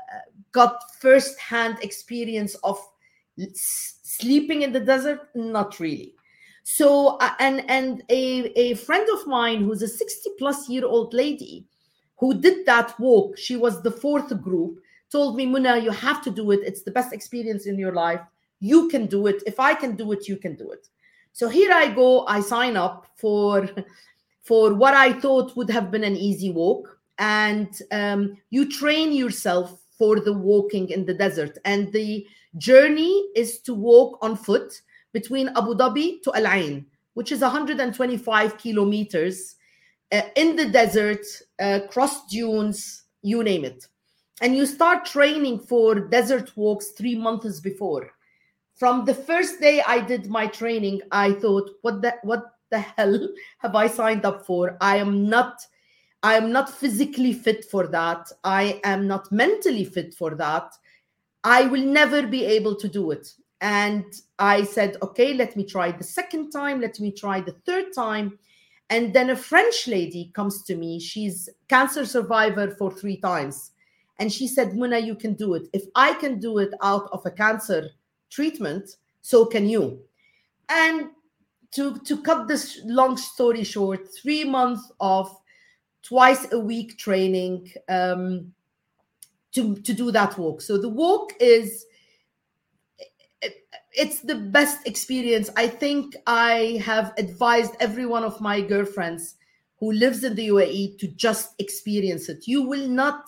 got 0.52 0.82
experience 1.82 2.54
of 2.62 2.78
sleeping 3.54 4.62
in 4.62 4.72
the 4.72 4.80
desert? 4.80 5.20
Not 5.34 5.80
really. 5.80 6.14
So 6.64 7.16
uh, 7.18 7.34
and 7.38 7.68
and 7.68 8.02
a, 8.08 8.52
a 8.58 8.75
friend 8.75 9.08
of 9.14 9.26
mine 9.26 9.64
who's 9.64 9.82
a 9.82 9.88
60 9.88 10.30
plus 10.38 10.68
year 10.68 10.87
old 10.87 11.12
lady 11.12 11.66
who 12.18 12.40
did 12.40 12.64
that 12.66 12.99
walk 13.00 13.37
she 13.37 13.56
was 13.56 13.82
the 13.82 13.90
fourth 13.90 14.40
group 14.40 14.78
told 15.12 15.37
me, 15.37 15.47
Muna, 15.47 15.81
you 15.83 15.90
have 15.90 16.23
to 16.23 16.31
do 16.31 16.50
it. 16.50 16.61
It's 16.64 16.83
the 16.83 16.90
best 16.90 17.12
experience 17.12 17.66
in 17.66 17.78
your 17.78 17.92
life. 17.92 18.21
You 18.61 18.88
can 18.88 19.07
do 19.07 19.26
it. 19.26 19.42
If 19.47 19.61
I 19.61 19.75
can 19.75 19.95
do 19.95 20.11
it, 20.12 20.26
you 20.26 20.37
can 20.38 20.57
do 20.57 20.71
it. 20.73 20.88
So 21.33 21.49
here 21.49 21.71
I 21.73 21.88
go. 21.88 22.26
I 22.26 22.40
sign 22.40 22.76
up 22.76 23.07
for 23.16 23.69
for 24.42 24.75
what 24.75 24.95
I 24.95 25.12
thought 25.12 25.57
would 25.57 25.71
have 25.71 25.90
been 25.90 26.02
an 26.02 26.16
easy 26.16 26.50
walk, 26.50 26.99
and 27.19 27.71
um, 27.92 28.37
you 28.50 28.69
train 28.69 29.12
yourself 29.12 29.78
for 29.97 30.19
the 30.19 30.33
walking 30.33 30.90
in 30.90 31.04
the 31.04 31.14
desert. 31.14 31.59
And 31.64 31.92
the 31.92 32.26
journey 32.59 33.28
is 33.37 33.61
to 33.61 33.75
walk 33.75 34.19
on 34.21 34.35
foot 34.35 34.83
between 35.12 35.49
Abu 35.50 35.75
Dhabi 35.75 36.23
to 36.23 36.35
Al 36.35 36.49
Ain, 36.49 36.87
which 37.14 37.31
is 37.31 37.40
125 37.40 38.59
kilometers 38.59 39.57
uh, 40.11 40.23
in 40.35 40.57
the 40.57 40.69
desert, 40.69 41.25
uh, 41.61 41.81
cross 41.88 42.26
dunes, 42.26 43.04
you 43.23 43.45
name 43.45 43.64
it 43.64 43.87
and 44.40 44.56
you 44.56 44.66
start 44.66 45.04
training 45.04 45.58
for 45.58 45.94
desert 45.94 46.56
walks 46.56 46.90
three 46.90 47.14
months 47.14 47.60
before. 47.60 48.10
From 48.74 49.04
the 49.04 49.14
first 49.14 49.60
day 49.60 49.82
i 49.86 50.00
did 50.00 50.26
my 50.26 50.46
training 50.46 51.02
i 51.12 51.32
thought 51.32 51.70
what 51.82 52.00
the 52.02 52.14
what 52.22 52.44
the 52.70 52.78
hell 52.78 53.28
have 53.58 53.74
i 53.74 53.86
signed 53.86 54.24
up 54.24 54.46
for? 54.46 54.76
I 54.80 54.96
am 54.96 55.28
not 55.28 55.60
i 56.22 56.34
am 56.34 56.50
not 56.50 56.70
physically 56.70 57.32
fit 57.32 57.64
for 57.66 57.86
that. 57.88 58.32
I 58.42 58.80
am 58.84 59.06
not 59.06 59.30
mentally 59.30 59.84
fit 59.84 60.14
for 60.14 60.34
that. 60.36 60.72
I 61.44 61.64
will 61.64 61.84
never 61.84 62.26
be 62.26 62.44
able 62.44 62.76
to 62.76 62.88
do 62.88 63.10
it. 63.10 63.34
And 63.60 64.04
i 64.38 64.64
said 64.64 64.96
okay 65.02 65.34
let 65.34 65.54
me 65.56 65.64
try 65.64 65.92
the 65.92 66.04
second 66.04 66.50
time 66.50 66.80
let 66.80 66.98
me 66.98 67.12
try 67.12 67.40
the 67.40 67.58
third 67.66 67.92
time. 67.94 68.38
And 68.88 69.14
then 69.14 69.30
a 69.30 69.36
french 69.36 69.86
lady 69.86 70.32
comes 70.34 70.64
to 70.64 70.74
me. 70.74 71.00
She's 71.00 71.48
cancer 71.68 72.04
survivor 72.04 72.70
for 72.70 72.90
three 72.90 73.18
times 73.18 73.71
and 74.19 74.33
she 74.33 74.47
said, 74.47 74.73
Muna, 74.73 75.04
you 75.04 75.14
can 75.14 75.35
do 75.35 75.54
it. 75.54 75.69
If 75.73 75.85
I 75.95 76.14
can 76.14 76.38
do 76.38 76.59
it 76.59 76.73
out 76.83 77.09
of 77.12 77.25
a 77.26 77.31
cancer 77.31 77.90
treatment, 78.31 78.97
so 79.21 79.47
can 79.47 79.69
you. 79.69 80.00
And 80.69 81.11
to, 81.73 81.99
to 82.00 82.23
cut 82.23 82.49
this 82.49 82.81
long 82.85 83.16
story 83.16 83.64
short, 83.64 84.09
three 84.14 84.45
months 84.45 84.92
of 85.00 85.35
twice 86.02 86.52
a 86.52 86.59
week 86.59 86.99
training 86.99 87.73
um, 87.88 88.52
to, 89.52 89.76
to 89.76 89.92
do 89.92 90.11
that 90.11 90.37
walk. 90.38 90.61
So 90.61 90.78
the 90.78 90.88
walk 90.88 91.33
is 91.40 91.87
it's 93.95 94.21
the 94.21 94.35
best 94.35 94.87
experience. 94.87 95.50
I 95.57 95.69
think 95.69 96.16
I 96.26 96.81
have 96.85 97.12
advised 97.19 97.75
every 97.78 98.07
one 98.07 98.25
of 98.25 98.40
my 98.40 98.61
girlfriends 98.61 99.35
who 99.78 99.92
lives 99.92 100.25
in 100.25 100.35
the 100.35 100.49
UAE 100.49 100.99
to 100.99 101.09
just 101.09 101.54
experience 101.59 102.28
it. 102.28 102.47
You 102.47 102.62
will 102.62 102.88
not 102.88 103.25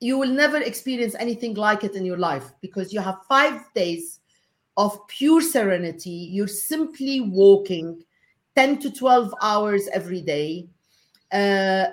you 0.00 0.18
will 0.18 0.28
never 0.28 0.58
experience 0.58 1.14
anything 1.18 1.54
like 1.54 1.84
it 1.84 1.94
in 1.94 2.04
your 2.04 2.18
life 2.18 2.52
because 2.60 2.92
you 2.92 3.00
have 3.00 3.24
five 3.28 3.62
days 3.74 4.20
of 4.76 5.06
pure 5.08 5.40
serenity. 5.40 6.10
You're 6.10 6.48
simply 6.48 7.20
walking 7.20 8.02
10 8.56 8.80
to 8.80 8.90
12 8.90 9.34
hours 9.42 9.88
every 9.88 10.20
day. 10.20 10.68
Uh, 11.32 11.36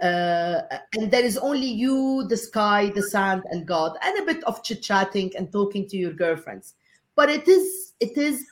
uh, 0.04 0.78
and 0.94 1.10
there 1.10 1.24
is 1.24 1.38
only 1.38 1.68
you, 1.68 2.26
the 2.28 2.38
sky, 2.38 2.92
the 2.94 3.02
sand, 3.02 3.44
and 3.50 3.66
God, 3.66 3.98
and 4.04 4.20
a 4.20 4.34
bit 4.34 4.44
of 4.44 4.64
chit 4.64 4.84
chatting 4.84 5.32
and 5.36 5.52
talking 5.52 5.88
to 5.88 5.98
your 5.98 6.14
girlfriends. 6.14 6.76
But 7.16 7.30
it 7.30 7.48
is 7.48 7.94
it 8.00 8.18
is 8.18 8.46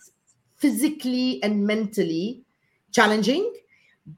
physically 0.58 1.42
and 1.44 1.66
mentally 1.66 2.44
challenging. 2.92 3.54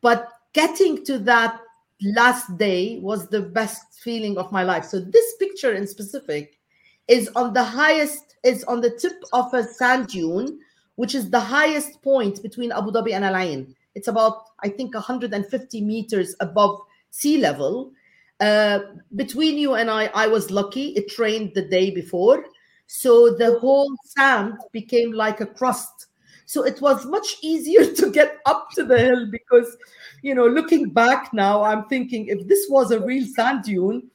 But 0.02 0.30
getting 0.54 1.04
to 1.06 1.20
that 1.20 1.60
last 2.02 2.58
day 2.58 3.00
was 3.00 3.28
the 3.28 3.42
best 3.42 4.00
feeling 4.02 4.38
of 4.38 4.52
my 4.52 4.64
life. 4.64 4.86
So 4.86 5.00
this 5.00 5.36
picture 5.38 5.74
in 5.74 5.88
specific 5.88 6.60
is 7.08 7.30
on 7.36 7.54
the 7.54 7.64
highest, 7.64 8.36
is 8.44 8.64
on 8.66 8.82
the 8.82 8.92
tip 8.92 9.24
of 9.34 9.54
a 9.54 9.64
sand 9.64 10.08
dune, 10.08 10.60
which 10.96 11.16
is 11.16 11.30
the 11.30 11.40
highest 11.40 12.02
point 12.02 12.42
between 12.42 12.72
Abu 12.72 12.92
Dhabi 12.92 13.14
and 13.14 13.26
Al 13.26 13.36
Ain. 13.36 13.76
It's 13.96 14.08
about, 14.08 14.46
I 14.64 14.70
think, 14.70 14.94
150 14.94 15.82
meters 15.82 16.36
above 16.40 16.80
sea 17.12 17.38
level. 17.38 17.92
Uh, 18.40 18.80
between 19.16 19.58
you 19.58 19.76
and 19.76 19.90
I, 19.90 20.06
I 20.14 20.28
was 20.28 20.50
lucky. 20.50 20.90
It 20.90 21.18
rained 21.20 21.52
the 21.54 21.68
day 21.68 21.92
before. 21.92 22.46
So 22.88 23.34
the 23.34 23.60
whole 23.60 23.94
sand 24.06 24.56
became 24.72 25.12
like 25.12 25.42
a 25.42 25.46
crust. 25.46 26.08
So 26.52 26.64
it 26.64 26.82
was 26.82 27.06
much 27.06 27.38
easier 27.42 27.86
to 28.00 28.12
get 28.12 28.40
up 28.46 28.72
to 28.72 28.84
the 28.84 29.00
hill 29.00 29.26
because 29.32 29.78
you 30.22 30.36
know, 30.36 30.48
looking 30.48 30.90
back 30.90 31.34
now, 31.34 31.64
I'm 31.64 31.86
thinking 31.86 32.28
if 32.28 32.46
this 32.46 32.68
was 32.70 32.92
a 32.92 33.00
real 33.00 33.26
sand 33.26 33.64
dune, 33.64 34.10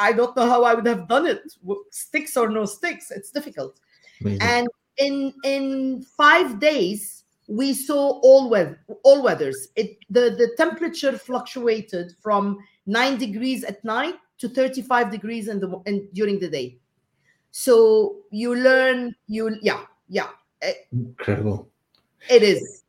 I 0.00 0.12
don't 0.14 0.34
know 0.34 0.48
how 0.48 0.64
I 0.64 0.72
would 0.72 0.86
have 0.86 1.06
done 1.08 1.26
it. 1.26 1.42
Sticks 1.90 2.38
or 2.38 2.48
no 2.48 2.64
sticks, 2.64 3.10
it's 3.10 3.30
difficult. 3.30 3.80
Amazing. 4.22 4.40
And 4.40 4.68
in 4.96 5.34
in 5.44 6.06
five 6.16 6.58
days, 6.58 7.24
we 7.48 7.74
saw 7.74 8.18
all 8.20 8.48
weather, 8.48 8.80
all 9.02 9.22
weathers. 9.22 9.68
It 9.76 9.98
the 10.08 10.30
the 10.40 10.54
temperature 10.56 11.18
fluctuated 11.18 12.14
from 12.22 12.60
nine 12.86 13.18
degrees 13.18 13.62
at 13.62 13.84
night 13.84 14.14
to 14.38 14.48
35 14.48 15.10
degrees 15.10 15.48
in 15.48 15.60
the 15.60 15.68
in, 15.84 16.08
during 16.14 16.38
the 16.38 16.48
day. 16.48 16.78
So 17.50 18.20
you 18.30 18.56
learn, 18.56 19.14
you 19.26 19.58
yeah, 19.60 19.82
yeah. 20.08 20.30
Incredible. 20.90 21.68
It 22.28 22.42
is 22.42 22.84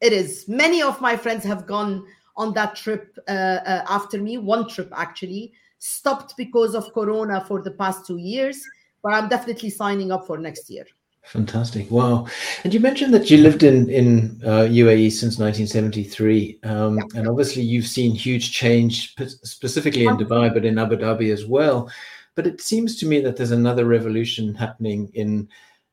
it 0.00 0.12
is. 0.12 0.46
Many 0.48 0.82
of 0.82 1.00
my 1.00 1.16
friends 1.16 1.44
have 1.44 1.66
gone 1.66 2.06
on 2.36 2.54
that 2.54 2.76
trip 2.76 3.18
uh, 3.28 3.32
uh, 3.32 3.84
after 3.88 4.20
me. 4.20 4.38
One 4.38 4.68
trip 4.68 4.92
actually 4.94 5.52
stopped 5.78 6.36
because 6.36 6.74
of 6.74 6.92
Corona 6.92 7.44
for 7.46 7.62
the 7.62 7.72
past 7.72 8.06
two 8.06 8.18
years, 8.18 8.62
but 9.02 9.12
I'm 9.12 9.28
definitely 9.28 9.70
signing 9.70 10.12
up 10.12 10.26
for 10.26 10.38
next 10.38 10.70
year. 10.70 10.84
Fantastic! 11.24 11.90
Wow, 11.90 12.26
and 12.64 12.72
you 12.72 12.80
mentioned 12.80 13.12
that 13.12 13.30
you 13.30 13.38
lived 13.38 13.62
in 13.62 13.90
in 13.90 14.40
uh, 14.44 14.64
UAE 14.64 15.12
since 15.12 15.38
1973, 15.38 16.60
um, 16.62 16.96
yeah. 16.96 17.02
and 17.18 17.28
obviously 17.28 17.60
you've 17.62 17.86
seen 17.86 18.14
huge 18.14 18.52
change, 18.52 19.14
specifically 19.42 20.06
in 20.06 20.16
Dubai, 20.16 20.54
but 20.54 20.64
in 20.64 20.78
Abu 20.78 20.96
Dhabi 20.96 21.30
as 21.30 21.44
well. 21.44 21.90
But 22.34 22.46
it 22.46 22.62
seems 22.62 22.96
to 23.00 23.06
me 23.06 23.20
that 23.20 23.36
there's 23.36 23.50
another 23.50 23.84
revolution 23.84 24.54
happening 24.54 25.10
in 25.12 25.48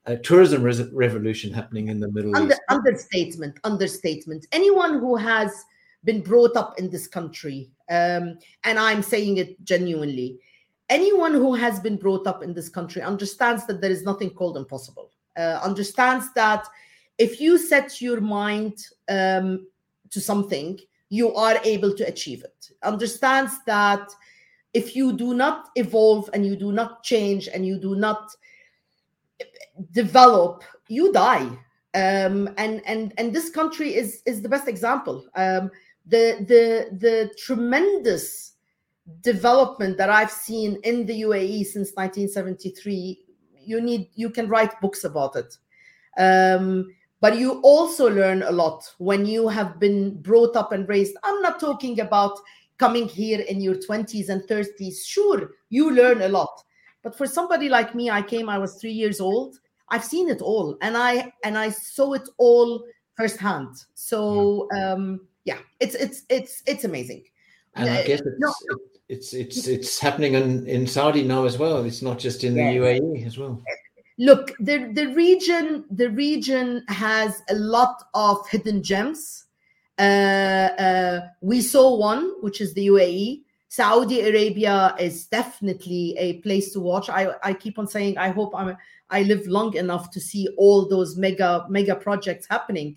uh, 0.07 0.15
tourism 0.23 0.63
re- 0.63 0.89
revolution 0.91 1.53
happening 1.53 1.87
in 1.87 1.99
the 1.99 2.11
Middle 2.11 2.35
Under, 2.35 2.53
East. 2.53 2.61
Understatement, 2.69 3.59
understatement. 3.63 4.45
Anyone 4.51 4.99
who 4.99 5.15
has 5.15 5.65
been 6.03 6.21
brought 6.21 6.55
up 6.55 6.79
in 6.79 6.89
this 6.89 7.07
country, 7.07 7.71
um, 7.89 8.37
and 8.63 8.79
I'm 8.79 9.01
saying 9.01 9.37
it 9.37 9.63
genuinely, 9.63 10.39
anyone 10.89 11.33
who 11.33 11.55
has 11.55 11.79
been 11.79 11.97
brought 11.97 12.27
up 12.27 12.43
in 12.43 12.53
this 12.53 12.69
country 12.69 13.01
understands 13.01 13.65
that 13.67 13.81
there 13.81 13.91
is 13.91 14.03
nothing 14.03 14.29
called 14.29 14.57
impossible 14.57 15.11
uh, 15.37 15.59
understands 15.63 16.31
that 16.33 16.67
if 17.17 17.39
you 17.39 17.57
set 17.57 18.01
your 18.01 18.21
mind 18.21 18.85
um, 19.09 19.67
to 20.09 20.19
something, 20.21 20.79
you 21.09 21.33
are 21.35 21.59
able 21.63 21.93
to 21.93 22.07
achieve 22.07 22.43
it. 22.43 22.69
Understands 22.83 23.53
that 23.65 24.09
if 24.73 24.95
you 24.95 25.13
do 25.13 25.33
not 25.33 25.69
evolve 25.75 26.29
and 26.33 26.45
you 26.45 26.55
do 26.55 26.71
not 26.71 27.03
change 27.03 27.47
and 27.47 27.65
you 27.65 27.77
do 27.77 27.95
not 27.95 28.31
develop, 29.91 30.63
you 30.87 31.11
die. 31.11 31.49
Um, 31.93 32.49
and 32.57 32.81
and 32.85 33.13
and 33.17 33.33
this 33.33 33.49
country 33.49 33.95
is 33.95 34.21
is 34.25 34.41
the 34.41 34.49
best 34.49 34.67
example. 34.67 35.25
Um, 35.35 35.71
the 36.05 36.45
the 36.47 36.97
the 36.97 37.33
tremendous 37.37 38.53
development 39.21 39.97
that 39.97 40.09
I've 40.09 40.31
seen 40.31 40.79
in 40.83 41.05
the 41.05 41.21
UAE 41.21 41.65
since 41.65 41.91
1973 41.93 43.25
you 43.65 43.81
need 43.81 44.09
you 44.15 44.29
can 44.29 44.47
write 44.47 44.79
books 44.79 45.03
about 45.03 45.35
it 45.35 45.57
um, 46.17 46.93
but 47.19 47.37
you 47.37 47.59
also 47.61 48.09
learn 48.09 48.43
a 48.43 48.51
lot 48.51 48.83
when 48.99 49.25
you 49.25 49.47
have 49.47 49.79
been 49.79 50.21
brought 50.21 50.55
up 50.55 50.71
and 50.71 50.87
raised 50.87 51.15
i'm 51.23 51.41
not 51.41 51.59
talking 51.59 51.99
about 51.99 52.37
coming 52.77 53.07
here 53.07 53.41
in 53.41 53.59
your 53.59 53.75
20s 53.75 54.29
and 54.29 54.41
30s 54.43 55.05
sure 55.05 55.51
you 55.69 55.91
learn 55.91 56.21
a 56.21 56.27
lot 56.27 56.61
but 57.05 57.17
for 57.17 57.27
somebody 57.27 57.69
like 57.69 57.95
me 57.95 58.09
i 58.09 58.21
came 58.21 58.49
i 58.49 58.57
was 58.57 58.75
3 58.81 58.91
years 58.91 59.21
old 59.21 59.55
i've 59.89 60.03
seen 60.03 60.29
it 60.29 60.41
all 60.41 60.77
and 60.81 60.97
i 60.97 61.31
and 61.45 61.57
i 61.57 61.69
saw 61.69 62.13
it 62.13 62.27
all 62.37 62.83
firsthand 63.15 63.69
so 63.93 64.67
um 64.75 65.21
yeah 65.45 65.59
it's 65.79 65.95
it's 65.95 66.23
it's 66.29 66.63
it's 66.65 66.83
amazing 66.83 67.23
and 67.75 67.89
i 67.89 68.03
guess 68.03 68.19
it's, 68.19 68.39
no, 68.39 68.51
it's 69.07 69.33
it's 69.33 69.67
it's 69.67 69.99
happening 69.99 70.33
in, 70.33 70.67
in 70.67 70.87
Saudi 70.87 71.23
now 71.23 71.45
as 71.45 71.57
well. 71.57 71.83
It's 71.85 72.01
not 72.01 72.17
just 72.17 72.43
in 72.43 72.55
the 72.55 72.61
UAE 72.61 73.25
as 73.25 73.37
well. 73.37 73.61
Look, 74.17 74.53
the 74.59 74.91
the 74.93 75.07
region 75.13 75.85
the 75.91 76.09
region 76.09 76.83
has 76.87 77.41
a 77.49 77.55
lot 77.55 78.03
of 78.13 78.47
hidden 78.49 78.81
gems. 78.81 79.45
Uh, 79.99 80.69
uh, 80.79 81.21
we 81.41 81.61
saw 81.61 81.95
one, 81.95 82.31
which 82.41 82.61
is 82.61 82.73
the 82.73 82.87
UAE. 82.87 83.43
Saudi 83.75 84.21
Arabia 84.21 84.95
is 84.97 85.25
definitely 85.25 86.15
a 86.17 86.37
place 86.43 86.71
to 86.71 86.79
watch. 86.79 87.09
I, 87.09 87.33
I 87.43 87.53
keep 87.53 87.77
on 87.77 87.87
saying 87.87 88.17
I 88.17 88.29
hope 88.29 88.53
I'm 88.55 88.77
I 89.09 89.23
live 89.23 89.45
long 89.47 89.75
enough 89.75 90.11
to 90.11 90.21
see 90.21 90.47
all 90.57 90.87
those 90.87 91.17
mega 91.17 91.65
mega 91.67 91.93
projects 91.93 92.47
happening. 92.49 92.95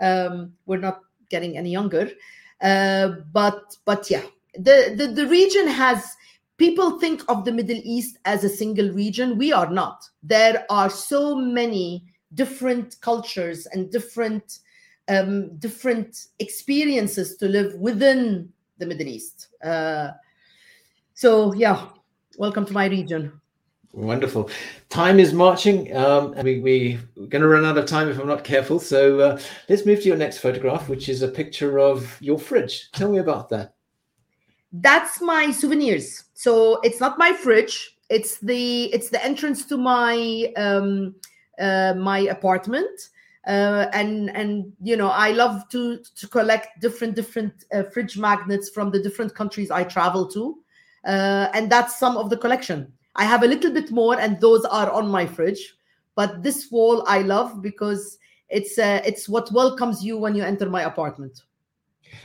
Um, 0.00 0.52
we're 0.66 0.78
not 0.78 1.00
getting 1.30 1.58
any 1.58 1.72
younger, 1.72 2.12
uh, 2.60 3.08
but 3.32 3.76
but 3.84 4.08
yeah, 4.08 4.22
the, 4.54 4.94
the, 4.96 5.08
the 5.08 5.26
region 5.26 5.66
has 5.66 6.16
people 6.58 7.00
think 7.00 7.24
of 7.28 7.44
the 7.44 7.52
Middle 7.52 7.80
East 7.82 8.18
as 8.24 8.44
a 8.44 8.48
single 8.48 8.90
region. 8.92 9.36
We 9.36 9.52
are 9.52 9.68
not. 9.68 10.08
There 10.22 10.64
are 10.70 10.90
so 10.90 11.34
many 11.34 12.04
different 12.34 13.00
cultures 13.00 13.66
and 13.66 13.90
different 13.90 14.60
um, 15.08 15.56
different 15.56 16.26
experiences 16.38 17.36
to 17.38 17.48
live 17.48 17.74
within 17.74 18.52
the 18.80 18.86
Middle 18.86 19.06
East. 19.06 19.48
Uh, 19.62 20.10
so 21.14 21.52
yeah, 21.54 21.86
welcome 22.38 22.64
to 22.66 22.72
my 22.72 22.86
region. 22.86 23.32
Wonderful. 23.92 24.50
Time 24.88 25.18
is 25.18 25.32
marching, 25.32 25.94
um, 25.96 26.32
we, 26.42 26.60
we, 26.60 26.94
are 26.94 27.26
going 27.26 27.42
to 27.42 27.48
run 27.48 27.64
out 27.64 27.76
of 27.76 27.86
time 27.86 28.08
if 28.08 28.20
I'm 28.20 28.28
not 28.28 28.44
careful. 28.44 28.78
So 28.78 29.18
uh, 29.18 29.40
let's 29.68 29.84
move 29.84 30.00
to 30.02 30.06
your 30.06 30.16
next 30.16 30.38
photograph, 30.38 30.88
which 30.88 31.08
is 31.08 31.22
a 31.22 31.28
picture 31.28 31.80
of 31.80 32.16
your 32.20 32.38
fridge. 32.38 32.90
Tell 32.92 33.10
me 33.10 33.18
about 33.18 33.48
that 33.50 33.74
that's 34.72 35.20
my 35.20 35.50
souvenirs 35.50 36.24
so 36.34 36.80
it's 36.82 37.00
not 37.00 37.18
my 37.18 37.32
fridge 37.32 37.98
it's 38.08 38.38
the 38.38 38.84
it's 38.94 39.10
the 39.10 39.22
entrance 39.24 39.64
to 39.64 39.76
my 39.76 40.52
um 40.56 41.14
uh, 41.58 41.94
my 41.94 42.20
apartment 42.20 43.10
uh, 43.46 43.86
and 43.92 44.30
and 44.36 44.72
you 44.82 44.96
know 44.96 45.08
i 45.08 45.30
love 45.30 45.68
to 45.68 45.98
to 46.16 46.28
collect 46.28 46.80
different 46.80 47.14
different 47.14 47.64
uh, 47.72 47.82
fridge 47.84 48.18
magnets 48.18 48.68
from 48.68 48.90
the 48.90 49.02
different 49.02 49.34
countries 49.34 49.70
i 49.70 49.82
travel 49.82 50.26
to 50.26 50.58
uh, 51.06 51.48
and 51.54 51.70
that's 51.70 51.98
some 51.98 52.16
of 52.16 52.28
the 52.28 52.36
collection 52.36 52.92
i 53.16 53.24
have 53.24 53.42
a 53.42 53.46
little 53.46 53.72
bit 53.72 53.90
more 53.90 54.18
and 54.20 54.40
those 54.40 54.64
are 54.66 54.90
on 54.90 55.08
my 55.08 55.26
fridge 55.26 55.74
but 56.14 56.42
this 56.42 56.70
wall 56.70 57.02
i 57.06 57.22
love 57.22 57.62
because 57.62 58.18
it's 58.50 58.78
uh, 58.78 59.00
it's 59.04 59.28
what 59.28 59.50
welcomes 59.52 60.04
you 60.04 60.18
when 60.18 60.34
you 60.34 60.42
enter 60.42 60.68
my 60.68 60.82
apartment 60.82 61.42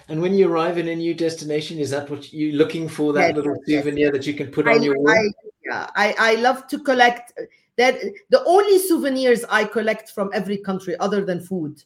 and 0.07 0.21
when 0.21 0.33
you 0.33 0.49
arrive 0.49 0.77
in 0.77 0.87
a 0.87 0.95
new 0.95 1.13
destination, 1.13 1.79
is 1.79 1.89
that 1.91 2.09
what 2.09 2.31
you're 2.33 2.53
looking 2.53 2.87
for? 2.87 3.13
That 3.13 3.27
yes, 3.27 3.35
little 3.35 3.55
yes, 3.65 3.83
souvenir 3.83 4.07
yes. 4.07 4.13
that 4.13 4.27
you 4.27 4.33
can 4.33 4.51
put 4.51 4.67
on 4.67 4.83
your 4.83 4.97
wall? 4.97 5.09
I, 5.09 5.29
yeah, 5.63 5.89
I, 5.95 6.15
I 6.17 6.35
love 6.35 6.67
to 6.67 6.79
collect 6.79 7.33
that. 7.77 7.99
The 8.29 8.43
only 8.45 8.79
souvenirs 8.79 9.45
I 9.49 9.65
collect 9.65 10.11
from 10.11 10.29
every 10.33 10.57
country, 10.57 10.95
other 10.99 11.23
than 11.25 11.39
food, 11.41 11.83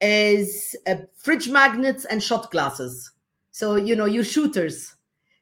is 0.00 0.76
uh, 0.86 0.96
fridge 1.16 1.48
magnets 1.48 2.04
and 2.04 2.22
shot 2.22 2.50
glasses. 2.50 3.10
So 3.50 3.76
you 3.76 3.96
know, 3.96 4.06
you're 4.06 4.24
shooters. 4.24 4.96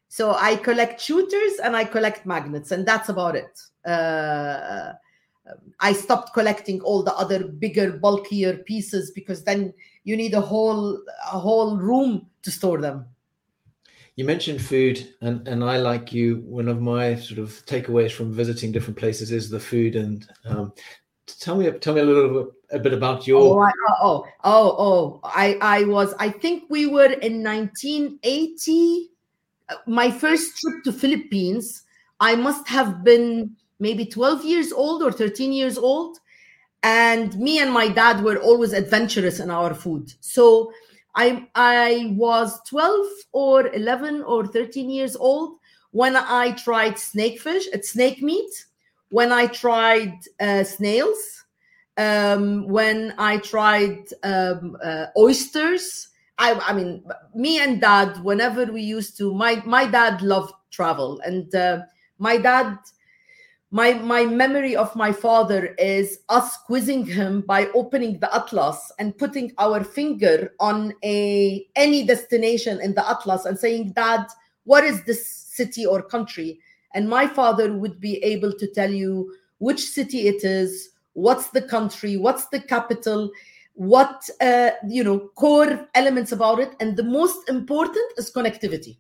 So 0.09 0.35
I 0.35 0.57
collect 0.57 1.01
shooters 1.01 1.61
and 1.63 1.77
I 1.77 1.85
collect 1.85 2.27
magnets, 2.27 2.73
and 2.73 2.87
that's 2.87 3.09
about 3.09 3.37
it. 3.37 3.61
Uh, 3.87 4.93
I 5.81 5.93
stopped 5.93 6.35
collecting 6.35 6.81
all 6.83 7.03
the 7.03 7.15
other 7.15 7.45
bigger, 7.47 7.93
bulkier 7.93 8.59
pieces 8.59 9.11
because 9.13 9.45
then 9.45 9.73
you 10.05 10.17
need 10.17 10.35
a 10.35 10.41
whole 10.41 11.01
a 11.33 11.39
whole 11.39 11.77
room 11.77 12.27
to 12.43 12.51
store 12.51 12.81
them. 12.81 13.07
You 14.17 14.25
mentioned 14.25 14.61
food, 14.63 15.15
and 15.21 15.47
and 15.47 15.65
I 15.65 15.79
like 15.79 16.13
you. 16.13 16.43
One 16.47 16.69
of 16.69 16.81
my 16.81 17.15
sort 17.15 17.39
of 17.39 17.51
takeaways 17.67 18.13
from 18.13 18.33
visiting 18.33 18.73
different 18.73 18.99
places 18.99 19.33
is 19.33 19.49
the 19.49 19.61
food. 19.61 19.97
And 19.97 20.27
um, 20.45 20.73
tell 21.27 21.57
me 21.57 21.71
tell 21.71 21.95
me 21.95 22.01
a 22.01 22.05
little 22.05 22.45
bit 22.45 22.53
a 22.73 22.79
bit 22.79 22.93
about 22.93 23.27
your. 23.27 23.41
Oh, 23.41 23.61
I, 23.61 23.71
oh, 24.03 24.27
oh, 24.45 24.77
oh! 24.79 25.21
I 25.25 25.59
I 25.61 25.85
was. 25.85 26.15
I 26.19 26.31
think 26.31 26.65
we 26.69 26.87
were 26.87 27.13
in 27.13 27.43
1980. 27.43 29.11
My 29.87 30.11
first 30.11 30.59
trip 30.59 30.85
to 30.85 30.93
Philippines. 30.93 31.85
I 32.23 32.37
must 32.37 32.69
have 32.69 33.03
been 33.03 33.57
maybe 33.79 34.05
12 34.05 34.45
years 34.45 34.73
old 34.73 35.03
or 35.03 35.11
13 35.11 35.53
years 35.53 35.79
old 35.79 36.19
and 36.83 37.37
me 37.39 37.59
and 37.59 37.73
my 37.73 37.89
dad 37.89 38.23
were 38.23 38.37
always 38.39 38.73
adventurous 38.73 39.41
in 39.41 39.51
our 39.51 39.75
food 39.75 40.13
so 40.21 40.73
i 41.15 41.47
i 41.55 42.15
was 42.17 42.61
12 42.69 43.07
or 43.33 43.67
11 43.75 44.23
or 44.23 44.47
13 44.47 44.91
years 44.91 45.17
old 45.17 45.57
when 45.93 46.17
i 46.17 46.53
tried 46.53 46.95
snakefish 46.95 47.67
at 47.73 47.81
uh, 47.81 47.83
snake 47.83 48.23
meat 48.23 48.67
when 49.11 49.33
i 49.33 49.47
tried 49.47 50.15
uh, 50.41 50.63
snails 50.65 51.45
um, 51.97 52.69
when 52.69 53.15
i 53.19 53.37
tried 53.39 53.99
um, 54.23 54.77
uh, 54.83 55.07
oysters. 55.17 56.09
I, 56.39 56.55
I, 56.55 56.73
mean 56.73 57.05
me 57.35 57.61
and 57.61 57.83
dad 57.83 58.25
whenever 58.25 58.65
we 58.65 58.81
used 58.81 59.19
to 59.19 59.35
my 59.35 59.63
my 59.67 59.87
dad 59.87 60.23
loved 60.23 60.55
travel 60.71 61.21
and 61.23 61.55
uh, 61.55 61.83
my 62.19 62.39
dad 62.39 62.79
my 63.71 63.93
my 63.95 64.27
memory 64.27 64.75
of 64.75 64.95
my 64.97 65.13
father 65.13 65.75
is 65.79 66.21
us 66.29 66.57
quizzing 66.67 67.07
him 67.07 67.41
by 67.43 67.67
opening 67.75 68.19
the 68.19 68.35
atlas 68.35 68.91
and 68.99 69.17
putting 69.17 69.53
our 69.59 69.85
finger 69.85 70.53
on 70.59 70.93
a 71.05 71.65
any 71.77 72.05
destination 72.05 72.81
in 72.81 72.95
the 72.95 73.09
atlas 73.09 73.45
and 73.45 73.59
saying 73.59 73.93
dad 73.93 74.27
what 74.65 74.85
is 74.85 75.03
this 75.05 75.27
city 75.27 75.85
or 75.87 76.03
country? 76.03 76.61
And 76.95 77.09
my 77.09 77.27
father 77.27 77.73
would 77.73 78.01
be 78.01 78.23
able 78.25 78.53
to 78.53 78.67
tell 78.67 78.91
you 78.91 79.35
which 79.59 79.81
city 79.81 80.29
it 80.29 80.45
is 80.45 80.91
what's 81.15 81.49
the 81.51 81.61
country 81.61 82.17
what's 82.17 82.47
the 82.47 82.61
capital 82.61 83.31
what 83.75 84.31
uh, 84.41 84.71
you 84.89 85.03
know 85.03 85.19
core 85.35 85.89
elements 85.95 86.33
about 86.33 86.61
it. 86.61 86.73
And 86.81 86.97
the 86.97 87.03
most 87.03 87.49
important 87.49 88.13
is 88.17 88.33
connectivity. 88.33 88.97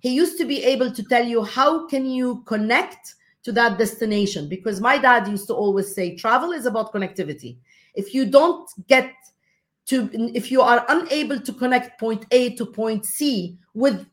He 0.00 0.10
used 0.10 0.38
to 0.38 0.44
be 0.44 0.62
able 0.64 0.90
to 0.92 1.02
tell 1.02 1.24
you 1.24 1.44
how 1.44 1.86
can 1.86 2.06
you 2.06 2.42
connect 2.46 3.14
to 3.44 3.52
that 3.52 3.78
destination. 3.78 4.48
Because 4.48 4.80
my 4.80 4.98
dad 4.98 5.28
used 5.28 5.46
to 5.46 5.54
always 5.54 5.94
say 5.94 6.16
travel 6.16 6.52
is 6.52 6.66
about 6.66 6.92
connectivity. 6.92 7.58
If 7.94 8.12
you 8.14 8.26
don't 8.26 8.68
get 8.88 9.12
to 9.86 10.08
if 10.34 10.50
you 10.50 10.62
are 10.62 10.84
unable 10.88 11.38
to 11.40 11.52
connect 11.52 12.00
point 12.00 12.24
a 12.30 12.54
to 12.54 12.64
point 12.64 13.04
c 13.04 13.58
with 13.74 14.06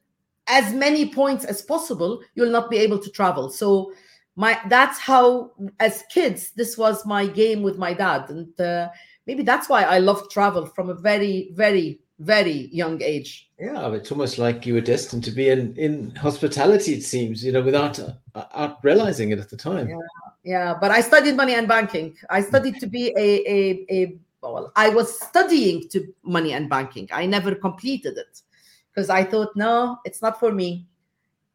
as 0.48 0.74
many 0.74 1.10
points 1.10 1.46
as 1.46 1.62
possible 1.62 2.22
you'll 2.36 2.52
not 2.52 2.70
be 2.70 2.78
able 2.78 3.00
to 3.00 3.10
travel. 3.10 3.50
So 3.50 3.94
my 4.36 4.60
that's 4.70 5.00
how 5.00 5.52
as 5.80 6.04
kids 6.10 6.52
this 6.52 6.78
was 6.78 7.06
my 7.06 7.26
game 7.26 7.62
with 7.62 7.78
my 7.78 7.94
dad. 7.94 8.30
And 8.30 8.60
uh, 8.60 8.90
maybe 9.28 9.44
that's 9.44 9.70
why 9.70 9.84
i 9.84 9.98
love 9.98 10.30
travel 10.30 10.66
from 10.66 10.90
a 10.90 10.94
very 10.94 11.52
very 11.54 12.00
very 12.22 12.70
young 12.72 13.02
age. 13.02 13.50
Yeah 13.60 13.94
it's 13.94 14.12
almost 14.12 14.38
like 14.38 14.66
you 14.66 14.74
were 14.76 14.82
destined 14.82 15.24
to 15.26 15.32
be 15.32 15.50
in 15.50 15.76
in 15.76 16.16
hospitality 16.16 16.94
it 16.94 17.04
seems 17.04 17.44
you 17.44 17.52
know 17.52 17.62
without 17.62 18.00
uh, 18.36 18.74
realizing 18.84 19.32
it 19.32 19.40
at 19.40 19.50
the 19.50 19.58
time. 19.58 19.90
Yeah 19.90 20.08
yeah 20.44 20.74
but 20.82 20.90
i 20.90 21.02
studied 21.02 21.36
money 21.36 21.54
and 21.54 21.68
banking. 21.68 22.16
I 22.30 22.42
studied 22.42 22.80
to 22.80 22.88
be 22.88 23.04
a 23.18 23.28
a, 23.56 23.60
a 23.98 24.18
well 24.42 24.72
i 24.76 24.90
was 24.90 25.08
studying 25.30 25.88
to 25.90 25.98
money 26.24 26.54
and 26.54 26.70
banking. 26.70 27.08
I 27.12 27.26
never 27.26 27.54
completed 27.56 28.18
it 28.18 28.42
because 28.90 29.10
i 29.10 29.24
thought 29.24 29.52
no 29.56 29.98
it's 30.06 30.22
not 30.22 30.40
for 30.40 30.52
me. 30.52 30.88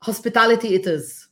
Hospitality 0.03 0.75
it 0.75 0.87
is. 0.87 1.29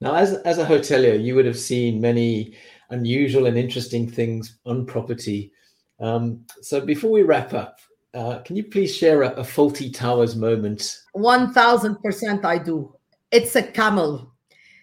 Now, 0.00 0.14
as, 0.14 0.34
as 0.50 0.58
a 0.58 0.64
hotelier, 0.64 1.22
you 1.22 1.34
would 1.34 1.44
have 1.44 1.58
seen 1.58 2.00
many 2.00 2.54
unusual 2.90 3.46
and 3.46 3.58
interesting 3.58 4.08
things 4.08 4.58
on 4.64 4.86
property. 4.86 5.52
Um, 6.00 6.44
so 6.62 6.80
before 6.80 7.10
we 7.10 7.22
wrap 7.22 7.52
up, 7.52 7.80
uh, 8.14 8.38
can 8.40 8.56
you 8.56 8.64
please 8.64 8.94
share 8.94 9.22
a, 9.22 9.30
a 9.30 9.42
Fawlty 9.42 9.92
Towers 9.92 10.36
moment? 10.36 11.02
1000% 11.16 12.44
I 12.44 12.58
do. 12.58 12.94
It's 13.30 13.56
a 13.56 13.62
camel. 13.62 14.32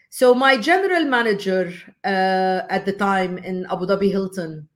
So 0.10 0.34
my 0.34 0.58
general 0.58 1.06
manager 1.06 1.74
uh, 2.04 2.62
at 2.70 2.86
the 2.86 2.94
time 2.94 3.38
in 3.40 3.66
Abu 3.72 3.86
Dhabi 3.86 4.12
Hilton 4.12 4.68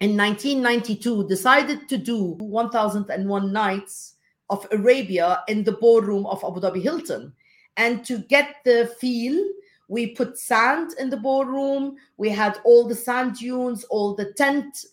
in 0.00 0.16
1992 0.16 1.26
decided 1.28 1.88
to 1.88 1.96
do 1.98 2.36
1001 2.38 3.52
nights 3.52 4.14
of 4.50 4.66
Arabia 4.70 5.42
in 5.48 5.64
the 5.64 5.72
ballroom 5.72 6.26
of 6.26 6.44
Abu 6.44 6.60
Dhabi 6.60 6.82
Hilton 6.82 7.32
and 7.76 8.04
to 8.04 8.18
get 8.18 8.56
the 8.64 8.94
feel, 9.00 9.42
we 9.88 10.08
put 10.08 10.38
sand 10.38 10.92
in 10.98 11.10
the 11.10 11.16
ballroom. 11.16 11.96
We 12.16 12.28
had 12.30 12.58
all 12.64 12.86
the 12.86 12.94
sand 12.94 13.36
dunes, 13.36 13.84
all 13.84 14.14
the 14.14 14.32
tent, 14.32 14.84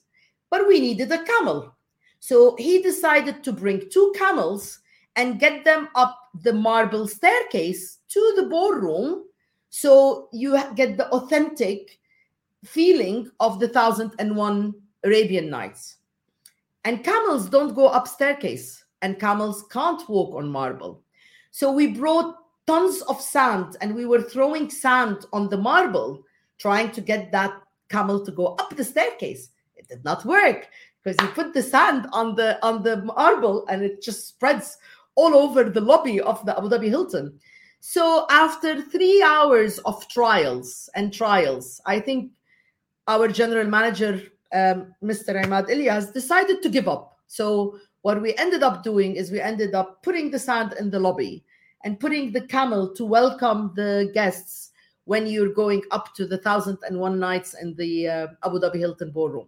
but 0.50 0.68
we 0.68 0.80
needed 0.80 1.12
a 1.12 1.24
camel. 1.24 1.76
So 2.22 2.56
he 2.58 2.84
decided 2.84 3.44
to 3.44 3.52
bring 3.52 3.90
two 3.90 4.14
camels 4.16 4.80
and 5.16 5.40
get 5.40 5.66
them 5.66 5.90
up 5.96 6.30
the 6.44 6.54
marble 6.54 7.08
staircase 7.08 7.98
to 8.10 8.34
the 8.36 8.44
ballroom. 8.44 9.24
So 9.72 10.30
you 10.32 10.58
get 10.76 10.98
the 10.98 11.10
authentic 11.10 12.00
feeling 12.64 13.30
of 13.40 13.60
the 13.60 13.70
thousand 13.70 14.12
and 14.20 14.36
one 14.36 14.76
Arabian 15.04 15.50
Nights. 15.50 15.98
And 16.86 17.04
camels 17.04 17.50
don't 17.50 17.74
go 17.74 17.88
up 17.88 18.08
staircase, 18.08 18.86
and 19.02 19.20
camels 19.20 19.66
can't 19.72 20.08
walk 20.08 20.36
on 20.36 20.48
marble. 20.48 21.02
So 21.50 21.72
we 21.72 21.88
brought 21.88 22.36
tons 22.68 23.02
of 23.04 23.20
sand 23.20 23.78
and 23.82 23.96
we 23.96 24.06
were 24.06 24.22
throwing 24.22 24.70
sand 24.70 25.26
on 25.34 25.50
the 25.50 25.58
marble 25.58 26.24
trying 26.60 26.92
to 26.92 27.02
get 27.02 27.32
that 27.32 27.60
camel 27.90 28.24
to 28.24 28.32
go 28.32 28.56
up 28.60 28.76
the 28.76 28.84
staircase 28.84 29.50
it 29.76 29.88
did 29.88 30.04
not 30.06 30.24
work 30.26 30.70
because 31.04 31.18
you 31.22 31.28
put 31.34 31.54
the 31.54 31.62
sand 31.62 32.08
on 32.12 32.36
the 32.36 32.64
on 32.66 32.84
the 32.84 32.98
marble 33.04 33.66
and 33.68 33.84
it 33.84 34.02
just 34.02 34.28
spreads 34.28 34.78
all 35.16 35.34
over 35.36 35.64
the 35.64 35.82
lobby 35.82 36.20
of 36.22 36.44
the 36.46 36.58
abu 36.58 36.70
dhabi 36.70 36.90
hilton 36.90 37.34
so 37.80 38.26
after 38.30 38.82
three 38.82 39.22
hours 39.24 39.80
of 39.80 40.08
trials 40.08 40.90
and 40.96 41.14
trials 41.14 41.82
i 41.86 42.00
think 42.00 42.32
our 43.08 43.28
general 43.28 43.68
manager 43.68 44.22
um, 44.54 44.94
mr 45.04 45.44
Ahmad 45.44 45.68
Ilyas 45.68 46.14
decided 46.14 46.62
to 46.62 46.70
give 46.70 46.88
up 46.88 47.18
so 47.28 47.78
what 48.02 48.22
we 48.22 48.36
ended 48.36 48.64
up 48.64 48.84
doing 48.84 49.16
is 49.16 49.32
we 49.32 49.40
ended 49.40 49.76
up 49.76 50.02
putting 50.04 50.32
the 50.32 50.40
sand 50.40 50.74
in 50.80 50.90
the 50.90 51.00
lobby 51.00 51.44
and 51.84 52.00
putting 52.00 52.32
the 52.32 52.42
camel 52.42 52.94
to 52.94 53.06
welcome 53.06 53.72
the 53.76 54.12
guests 54.14 54.72
when 55.06 55.28
you're 55.28 55.54
going 55.54 55.82
up 55.92 56.14
to 56.16 56.26
the 56.26 56.38
thousand 56.38 56.78
and 56.88 57.00
one 57.00 57.20
nights 57.20 57.56
in 57.62 57.76
the 57.76 58.08
uh, 58.08 58.28
Abu 58.46 58.60
Dhabi 58.60 58.78
Hilton 58.78 59.12
ballroom. 59.12 59.48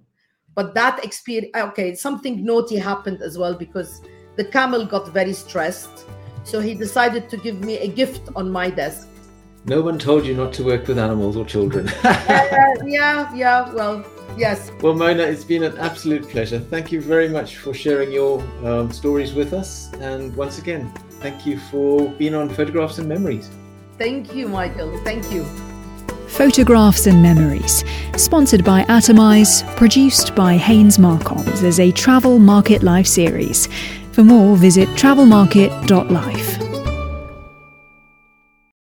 But 0.55 0.73
that 0.75 1.03
experience, 1.03 1.51
okay, 1.55 1.95
something 1.95 2.43
naughty 2.43 2.77
happened 2.77 3.21
as 3.21 3.37
well 3.37 3.55
because 3.55 4.01
the 4.35 4.45
camel 4.45 4.85
got 4.85 5.09
very 5.09 5.33
stressed. 5.33 6.05
So 6.43 6.59
he 6.59 6.73
decided 6.75 7.29
to 7.29 7.37
give 7.37 7.61
me 7.61 7.77
a 7.77 7.87
gift 7.87 8.29
on 8.35 8.51
my 8.51 8.69
desk. 8.69 9.07
No 9.65 9.81
one 9.81 9.97
told 9.97 10.25
you 10.25 10.35
not 10.35 10.51
to 10.53 10.63
work 10.63 10.87
with 10.87 10.99
animals 10.99 11.37
or 11.37 11.45
children. 11.45 11.87
uh, 12.03 12.73
yeah, 12.85 13.33
yeah, 13.33 13.73
well, 13.73 14.05
yes. 14.37 14.69
Well, 14.81 14.93
Mona, 14.93 15.23
it's 15.23 15.45
been 15.45 15.63
an 15.63 15.77
absolute 15.77 16.27
pleasure. 16.27 16.59
Thank 16.59 16.91
you 16.91 16.99
very 16.99 17.29
much 17.29 17.57
for 17.57 17.73
sharing 17.73 18.11
your 18.11 18.41
um, 18.65 18.91
stories 18.91 19.33
with 19.33 19.53
us. 19.53 19.91
And 19.93 20.35
once 20.35 20.57
again, 20.57 20.91
thank 21.21 21.45
you 21.45 21.57
for 21.57 22.09
being 22.09 22.35
on 22.35 22.49
Photographs 22.49 22.97
and 22.97 23.07
Memories. 23.07 23.49
Thank 23.97 24.35
you, 24.35 24.49
Michael. 24.49 24.97
Thank 25.05 25.31
you. 25.31 25.45
Photographs 26.33 27.05
and 27.05 27.21
Memories, 27.21 27.83
sponsored 28.17 28.63
by 28.63 28.83
Atomize, 28.85 29.63
produced 29.77 30.33
by 30.33 30.57
Haynes 30.57 30.97
Marcoms 30.97 31.63
as 31.63 31.79
a 31.79 31.91
travel 31.91 32.39
market 32.39 32.81
life 32.81 33.05
series. 33.05 33.67
For 34.13 34.23
more, 34.23 34.57
visit 34.57 34.89
travelmarket.life. 34.89 36.62